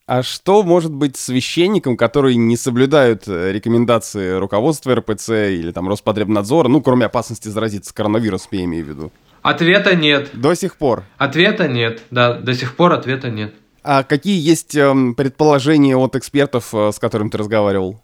А 0.07 0.23
что 0.23 0.63
может 0.63 0.93
быть 0.93 1.17
священником, 1.17 1.97
которые 1.97 2.37
не 2.37 2.55
соблюдают 2.55 3.27
э, 3.27 3.51
рекомендации 3.51 4.37
руководства 4.37 4.95
РПЦ 4.95 5.51
или 5.51 5.71
там 5.71 5.89
Роспотребнадзора, 5.89 6.69
ну, 6.69 6.81
кроме 6.81 7.07
опасности 7.07 7.49
заразиться 7.49 7.93
коронавирусом, 7.93 8.47
я 8.51 8.63
имею 8.63 8.85
в 8.85 8.87
виду? 8.87 9.11
Ответа 9.41 9.97
нет. 9.97 10.29
До 10.33 10.55
сих 10.55 10.77
пор? 10.77 11.03
Ответа 11.17 11.67
нет, 11.67 12.03
да, 12.09 12.35
до 12.35 12.53
сих 12.53 12.77
пор 12.77 12.93
ответа 12.93 13.29
нет. 13.29 13.53
А 13.87 14.03
какие 14.03 14.39
есть 14.39 14.75
э, 14.75 14.93
предположения 15.15 15.95
от 15.95 16.15
экспертов, 16.15 16.73
э, 16.73 16.91
с 16.91 16.97
которыми 16.97 17.29
ты 17.29 17.37
разговаривал? 17.37 18.01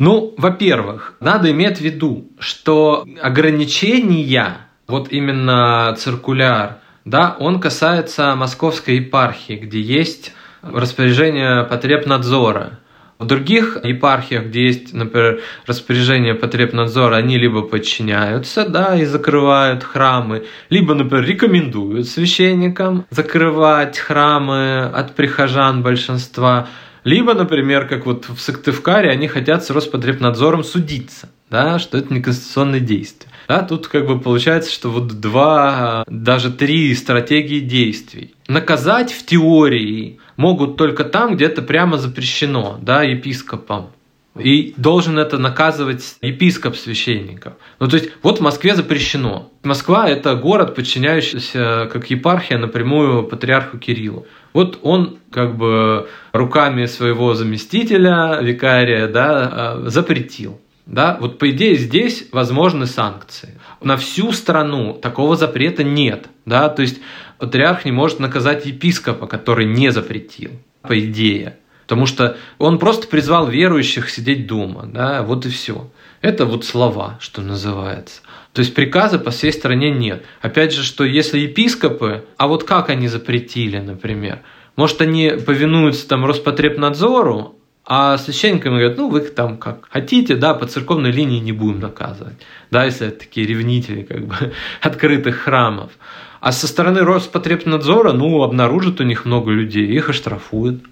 Ну, 0.00 0.34
во-первых, 0.36 1.14
надо 1.20 1.52
иметь 1.52 1.78
в 1.78 1.80
виду, 1.82 2.32
что 2.40 3.06
ограничения, 3.22 4.56
вот 4.88 5.12
именно 5.12 5.94
циркуляр, 5.96 6.78
да, 7.04 7.36
он 7.38 7.60
касается 7.60 8.34
московской 8.34 8.96
епархии, 8.96 9.54
где 9.54 9.80
есть 9.80 10.32
распоряжение 10.62 11.62
потребнадзора. 11.62 12.80
В 13.18 13.26
других 13.26 13.78
епархиях, 13.82 14.46
где 14.46 14.66
есть, 14.66 14.92
например, 14.92 15.40
распоряжение 15.66 16.34
потребнадзора, 16.34 17.16
они 17.16 17.38
либо 17.38 17.62
подчиняются, 17.62 18.68
да, 18.68 18.98
и 18.98 19.04
закрывают 19.04 19.84
храмы, 19.84 20.44
либо, 20.68 20.94
например, 20.94 21.24
рекомендуют 21.24 22.08
священникам 22.08 23.06
закрывать 23.10 23.98
храмы 23.98 24.82
от 24.82 25.14
прихожан 25.14 25.82
большинства, 25.82 26.68
либо, 27.04 27.34
например, 27.34 27.86
как 27.86 28.06
вот 28.06 28.28
в 28.28 28.40
Сыктывкаре, 28.40 29.10
они 29.10 29.28
хотят 29.28 29.64
с 29.64 29.70
Роспотребнадзором 29.70 30.64
судиться, 30.64 31.28
да, 31.50 31.78
что 31.78 31.98
это 31.98 32.12
неконституционное 32.12 32.80
действие. 32.80 33.30
Да, 33.46 33.62
тут 33.62 33.88
как 33.88 34.06
бы 34.06 34.18
получается, 34.18 34.72
что 34.72 34.90
вот 34.90 35.20
два, 35.20 36.04
даже 36.08 36.50
три 36.50 36.94
стратегии 36.94 37.60
действий. 37.60 38.34
Наказать 38.48 39.12
в 39.12 39.26
теории 39.26 40.18
могут 40.36 40.76
только 40.76 41.04
там, 41.04 41.34
где 41.34 41.46
это 41.46 41.62
прямо 41.62 41.98
запрещено, 41.98 42.78
да, 42.80 43.02
епископом. 43.02 43.90
И 44.38 44.74
должен 44.76 45.16
это 45.18 45.38
наказывать 45.38 46.16
епископ 46.20 46.74
священников. 46.74 47.52
Ну, 47.78 47.86
то 47.86 47.96
есть, 47.96 48.10
вот 48.22 48.38
в 48.38 48.42
Москве 48.42 48.74
запрещено. 48.74 49.52
Москва– 49.62 50.08
это 50.08 50.34
город, 50.34 50.74
подчиняющийся 50.74 51.88
как 51.92 52.10
епархия 52.10 52.58
напрямую 52.58 53.24
патриарху 53.24 53.78
Кириллу. 53.78 54.26
Вот 54.52 54.80
он 54.82 55.18
как 55.30 55.56
бы 55.56 56.08
руками 56.32 56.86
своего 56.86 57.34
заместителя, 57.34 58.40
викария, 58.40 59.06
да, 59.06 59.76
э, 59.76 59.88
запретил. 59.88 60.60
Да, 60.86 61.16
вот 61.18 61.38
по 61.38 61.50
идее 61.50 61.76
здесь 61.76 62.28
возможны 62.30 62.86
санкции. 62.86 63.58
На 63.84 63.96
всю 63.96 64.32
страну 64.32 64.94
такого 64.94 65.36
запрета 65.36 65.84
нет. 65.84 66.28
Да, 66.46 66.68
то 66.68 66.82
есть 66.82 67.00
патриарх 67.38 67.84
не 67.84 67.92
может 67.92 68.18
наказать 68.18 68.66
епископа, 68.66 69.26
который 69.26 69.66
не 69.66 69.92
запретил, 69.92 70.52
по 70.82 70.98
идее. 70.98 71.58
Потому 71.82 72.06
что 72.06 72.38
он 72.58 72.78
просто 72.78 73.06
призвал 73.06 73.46
верующих 73.46 74.08
сидеть 74.08 74.46
дома. 74.46 74.86
Да, 74.86 75.22
вот 75.22 75.44
и 75.44 75.50
все. 75.50 75.90
Это 76.22 76.46
вот 76.46 76.64
слова, 76.64 77.18
что 77.20 77.42
называется. 77.42 78.22
То 78.54 78.60
есть 78.60 78.74
приказа 78.74 79.18
по 79.18 79.30
всей 79.30 79.52
стране 79.52 79.90
нет. 79.90 80.24
Опять 80.40 80.72
же, 80.72 80.82
что 80.82 81.04
если 81.04 81.40
епископы, 81.40 82.24
а 82.38 82.48
вот 82.48 82.64
как 82.64 82.88
они 82.88 83.08
запретили, 83.08 83.78
например, 83.78 84.40
может 84.76 85.02
они 85.02 85.32
повинуются 85.44 86.08
там 86.08 86.24
Роспотребнадзору, 86.24 87.58
а 87.86 88.16
священникам 88.16 88.72
говорят, 88.72 88.96
ну 88.96 89.10
вы 89.10 89.20
там 89.20 89.58
как 89.58 89.88
хотите, 89.90 90.36
да, 90.36 90.54
по 90.54 90.66
церковной 90.66 91.10
линии 91.10 91.38
не 91.38 91.52
будем 91.52 91.80
наказывать, 91.80 92.36
да, 92.70 92.84
если 92.84 93.08
это 93.08 93.20
такие 93.20 93.46
ревнители 93.46 94.02
как 94.02 94.26
бы 94.26 94.34
открытых 94.80 95.36
храмов. 95.36 95.92
А 96.40 96.52
со 96.52 96.66
стороны 96.66 97.00
Роспотребнадзора, 97.00 98.12
ну, 98.12 98.42
обнаружат 98.42 99.00
у 99.00 99.04
них 99.04 99.24
много 99.24 99.50
людей, 99.50 99.86
их 99.86 100.10
оштрафуют. 100.10 100.82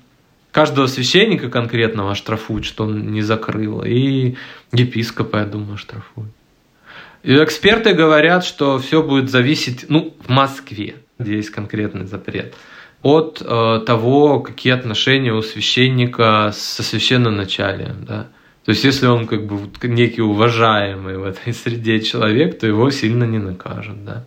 Каждого 0.50 0.86
священника 0.86 1.50
конкретного 1.50 2.12
оштрафуют, 2.12 2.64
что 2.64 2.84
он 2.84 3.12
не 3.12 3.22
закрыл, 3.22 3.82
и 3.82 4.36
епископа, 4.72 5.38
я 5.38 5.44
думаю, 5.44 5.74
оштрафуют. 5.74 6.32
И 7.22 7.34
эксперты 7.34 7.92
говорят, 7.94 8.44
что 8.44 8.78
все 8.78 9.02
будет 9.02 9.30
зависеть, 9.30 9.86
ну, 9.88 10.14
в 10.26 10.28
Москве, 10.30 10.96
где 11.18 11.36
есть 11.36 11.50
конкретный 11.50 12.06
запрет– 12.06 12.54
от 13.02 13.42
э, 13.44 13.80
того, 13.84 14.40
какие 14.40 14.72
отношения 14.72 15.32
у 15.32 15.42
священника 15.42 16.52
со 16.54 16.82
священноначалием. 16.82 18.04
Да? 18.06 18.28
То 18.64 18.70
есть, 18.70 18.84
если 18.84 19.06
он 19.06 19.26
как 19.26 19.46
бы 19.46 19.58
некий 19.82 20.22
уважаемый 20.22 21.18
в 21.18 21.24
этой 21.24 21.52
среде 21.52 22.00
человек, 22.00 22.58
то 22.58 22.66
его 22.66 22.90
сильно 22.90 23.24
не 23.24 23.38
накажут. 23.38 24.04
Да? 24.04 24.24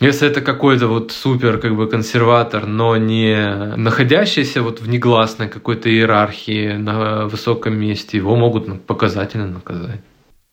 Если 0.00 0.28
это 0.28 0.40
какой-то 0.40 0.88
вот 0.88 1.12
супер 1.12 1.58
как 1.58 1.76
бы 1.76 1.88
консерватор, 1.88 2.66
но 2.66 2.96
не 2.96 3.76
находящийся 3.76 4.60
вот 4.60 4.80
в 4.80 4.88
негласной 4.88 5.48
какой-то 5.48 5.88
иерархии 5.88 6.72
на 6.72 7.26
высоком 7.26 7.76
месте, 7.76 8.16
его 8.18 8.36
могут 8.36 8.82
показательно 8.82 9.46
наказать. 9.46 10.00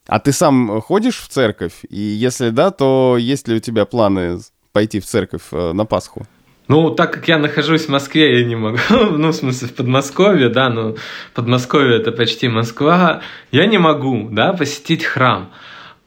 А 0.07 0.19
ты 0.19 0.31
сам 0.31 0.81
ходишь 0.81 1.17
в 1.17 1.27
церковь? 1.27 1.83
И 1.89 1.99
если 1.99 2.51
да, 2.51 2.71
то 2.71 3.17
есть 3.19 3.47
ли 3.47 3.55
у 3.55 3.59
тебя 3.59 3.85
планы 3.85 4.39
пойти 4.71 4.99
в 4.99 5.05
церковь 5.05 5.41
э, 5.51 5.73
на 5.73 5.85
Пасху? 5.85 6.25
Ну, 6.69 6.91
так 6.91 7.11
как 7.11 7.27
я 7.27 7.39
нахожусь 7.39 7.85
в 7.85 7.89
Москве, 7.89 8.39
я 8.39 8.45
не 8.45 8.55
могу, 8.55 8.77
ну, 8.91 9.29
в 9.29 9.33
смысле, 9.33 9.67
в 9.67 9.73
Подмосковье, 9.73 10.49
да, 10.49 10.69
ну, 10.69 10.97
Подмосковье 11.33 11.97
это 11.97 12.11
почти 12.11 12.47
Москва, 12.47 13.21
я 13.51 13.65
не 13.65 13.79
могу, 13.79 14.29
да, 14.31 14.53
посетить 14.53 15.03
храм. 15.03 15.49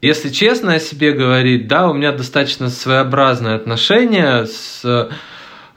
Если 0.01 0.29
честно 0.29 0.75
о 0.75 0.79
себе 0.79 1.13
говорить, 1.13 1.67
да, 1.67 1.91
у 1.91 1.95
меня 1.95 2.13
достаточно 2.13 2.69
своеобразное 2.69 3.57
отношение 3.57 4.47
с 4.47 5.11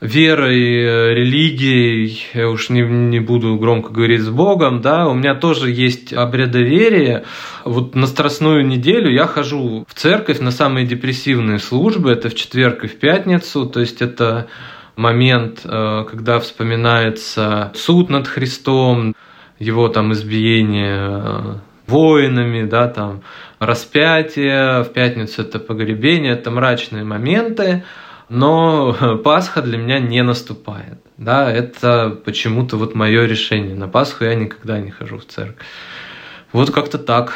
верой, 0.02 0.60
э, 0.60 1.14
религией, 1.16 2.22
я 2.36 2.50
уж 2.50 2.70
не, 2.70 2.82
не 2.82 3.20
буду 3.20 3.58
громко 3.58 3.92
говорить 3.92 4.22
с 4.22 4.30
Богом, 4.30 4.82
да, 4.82 5.08
у 5.08 5.16
меня 5.16 5.34
тоже 5.34 5.72
есть 5.72 6.14
обрядоверие. 6.14 7.24
Вот 7.64 7.96
на 7.96 8.06
Страстную 8.06 8.64
неделю 8.64 9.12
я 9.12 9.26
хожу 9.26 9.86
в 9.88 9.94
церковь 9.96 10.40
на 10.42 10.52
самые 10.52 10.86
депрессивные 10.86 11.58
службы, 11.58 12.12
это 12.12 12.30
в 12.30 12.36
четверг 12.36 12.84
и 12.84 12.88
в 12.88 13.00
пятницу, 13.00 13.66
то 13.66 13.80
есть 13.80 14.04
это 14.04 14.48
момент, 14.96 15.62
э, 15.64 16.06
когда 16.10 16.40
вспоминается 16.40 17.72
суд 17.76 18.10
над 18.10 18.28
Христом, 18.28 19.16
его 19.60 19.88
там 19.90 20.14
избиение 20.14 20.98
э, 21.00 21.56
воинами, 21.88 22.64
да, 22.64 22.88
там 22.88 23.22
распятие, 23.60 24.84
в 24.84 24.90
пятницу 24.94 25.42
это 25.42 25.60
погребение, 25.60 26.34
это 26.34 26.52
мрачные 26.52 27.04
моменты, 27.04 27.84
но 28.30 29.20
Пасха 29.24 29.62
для 29.62 29.78
меня 29.78 30.00
не 30.00 30.24
наступает. 30.24 31.00
Да, 31.18 31.50
это 31.50 32.18
почему-то 32.26 32.78
вот 32.78 32.94
мое 32.94 33.26
решение. 33.26 33.76
На 33.76 33.88
Пасху 33.88 34.26
я 34.26 34.36
никогда 34.36 34.80
не 34.80 34.92
хожу 34.92 35.18
в 35.18 35.26
церковь. 35.26 35.66
Вот 36.52 36.72
как-то 36.72 36.98
так. 36.98 37.34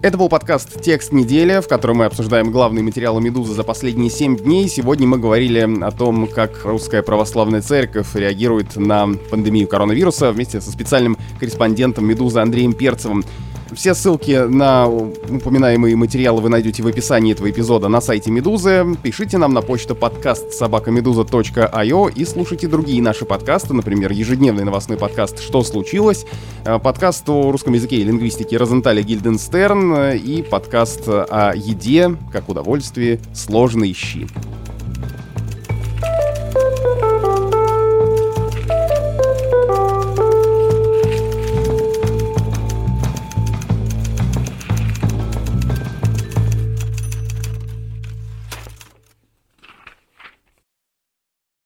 Это 0.00 0.16
был 0.16 0.28
подкаст 0.28 0.80
«Текст 0.80 1.10
недели», 1.10 1.60
в 1.60 1.66
котором 1.66 1.96
мы 1.96 2.04
обсуждаем 2.04 2.52
главные 2.52 2.84
материалы 2.84 3.20
«Медузы» 3.20 3.54
за 3.54 3.64
последние 3.64 4.10
семь 4.10 4.36
дней. 4.36 4.68
Сегодня 4.68 5.08
мы 5.08 5.18
говорили 5.18 5.58
о 5.82 5.90
том, 5.90 6.28
как 6.28 6.64
Русская 6.64 7.02
Православная 7.02 7.62
Церковь 7.62 8.14
реагирует 8.14 8.76
на 8.76 9.08
пандемию 9.28 9.66
коронавируса 9.66 10.30
вместе 10.30 10.60
со 10.60 10.70
специальным 10.70 11.18
корреспондентом 11.40 12.06
«Медузы» 12.06 12.38
Андреем 12.38 12.74
Перцевым. 12.74 13.24
Все 13.72 13.94
ссылки 13.94 14.46
на 14.48 14.88
упоминаемые 14.88 15.94
материалы 15.94 16.40
вы 16.40 16.48
найдете 16.48 16.82
в 16.82 16.86
описании 16.86 17.32
этого 17.32 17.50
эпизода 17.50 17.88
на 17.88 18.00
сайте 18.00 18.30
Медузы. 18.30 18.96
Пишите 19.02 19.36
нам 19.36 19.52
на 19.52 19.60
почту 19.60 19.94
подкаст 19.94 20.52
собакамедуза.io 20.52 22.12
и 22.14 22.24
слушайте 22.24 22.66
другие 22.66 23.02
наши 23.02 23.26
подкасты, 23.26 23.74
например, 23.74 24.10
ежедневный 24.12 24.64
новостной 24.64 24.96
подкаст 24.96 25.40
«Что 25.40 25.62
случилось?», 25.62 26.24
э, 26.64 26.78
подкаст 26.78 27.28
о 27.28 27.52
русском 27.52 27.74
языке 27.74 27.96
и 27.96 28.04
лингвистике 28.04 28.56
Розенталя 28.56 29.02
Гильденстерн 29.02 30.12
и 30.14 30.42
подкаст 30.42 31.02
о 31.06 31.52
еде, 31.54 32.16
как 32.32 32.48
удовольствии, 32.48 33.20
сложные 33.34 33.92
щи. 33.92 34.26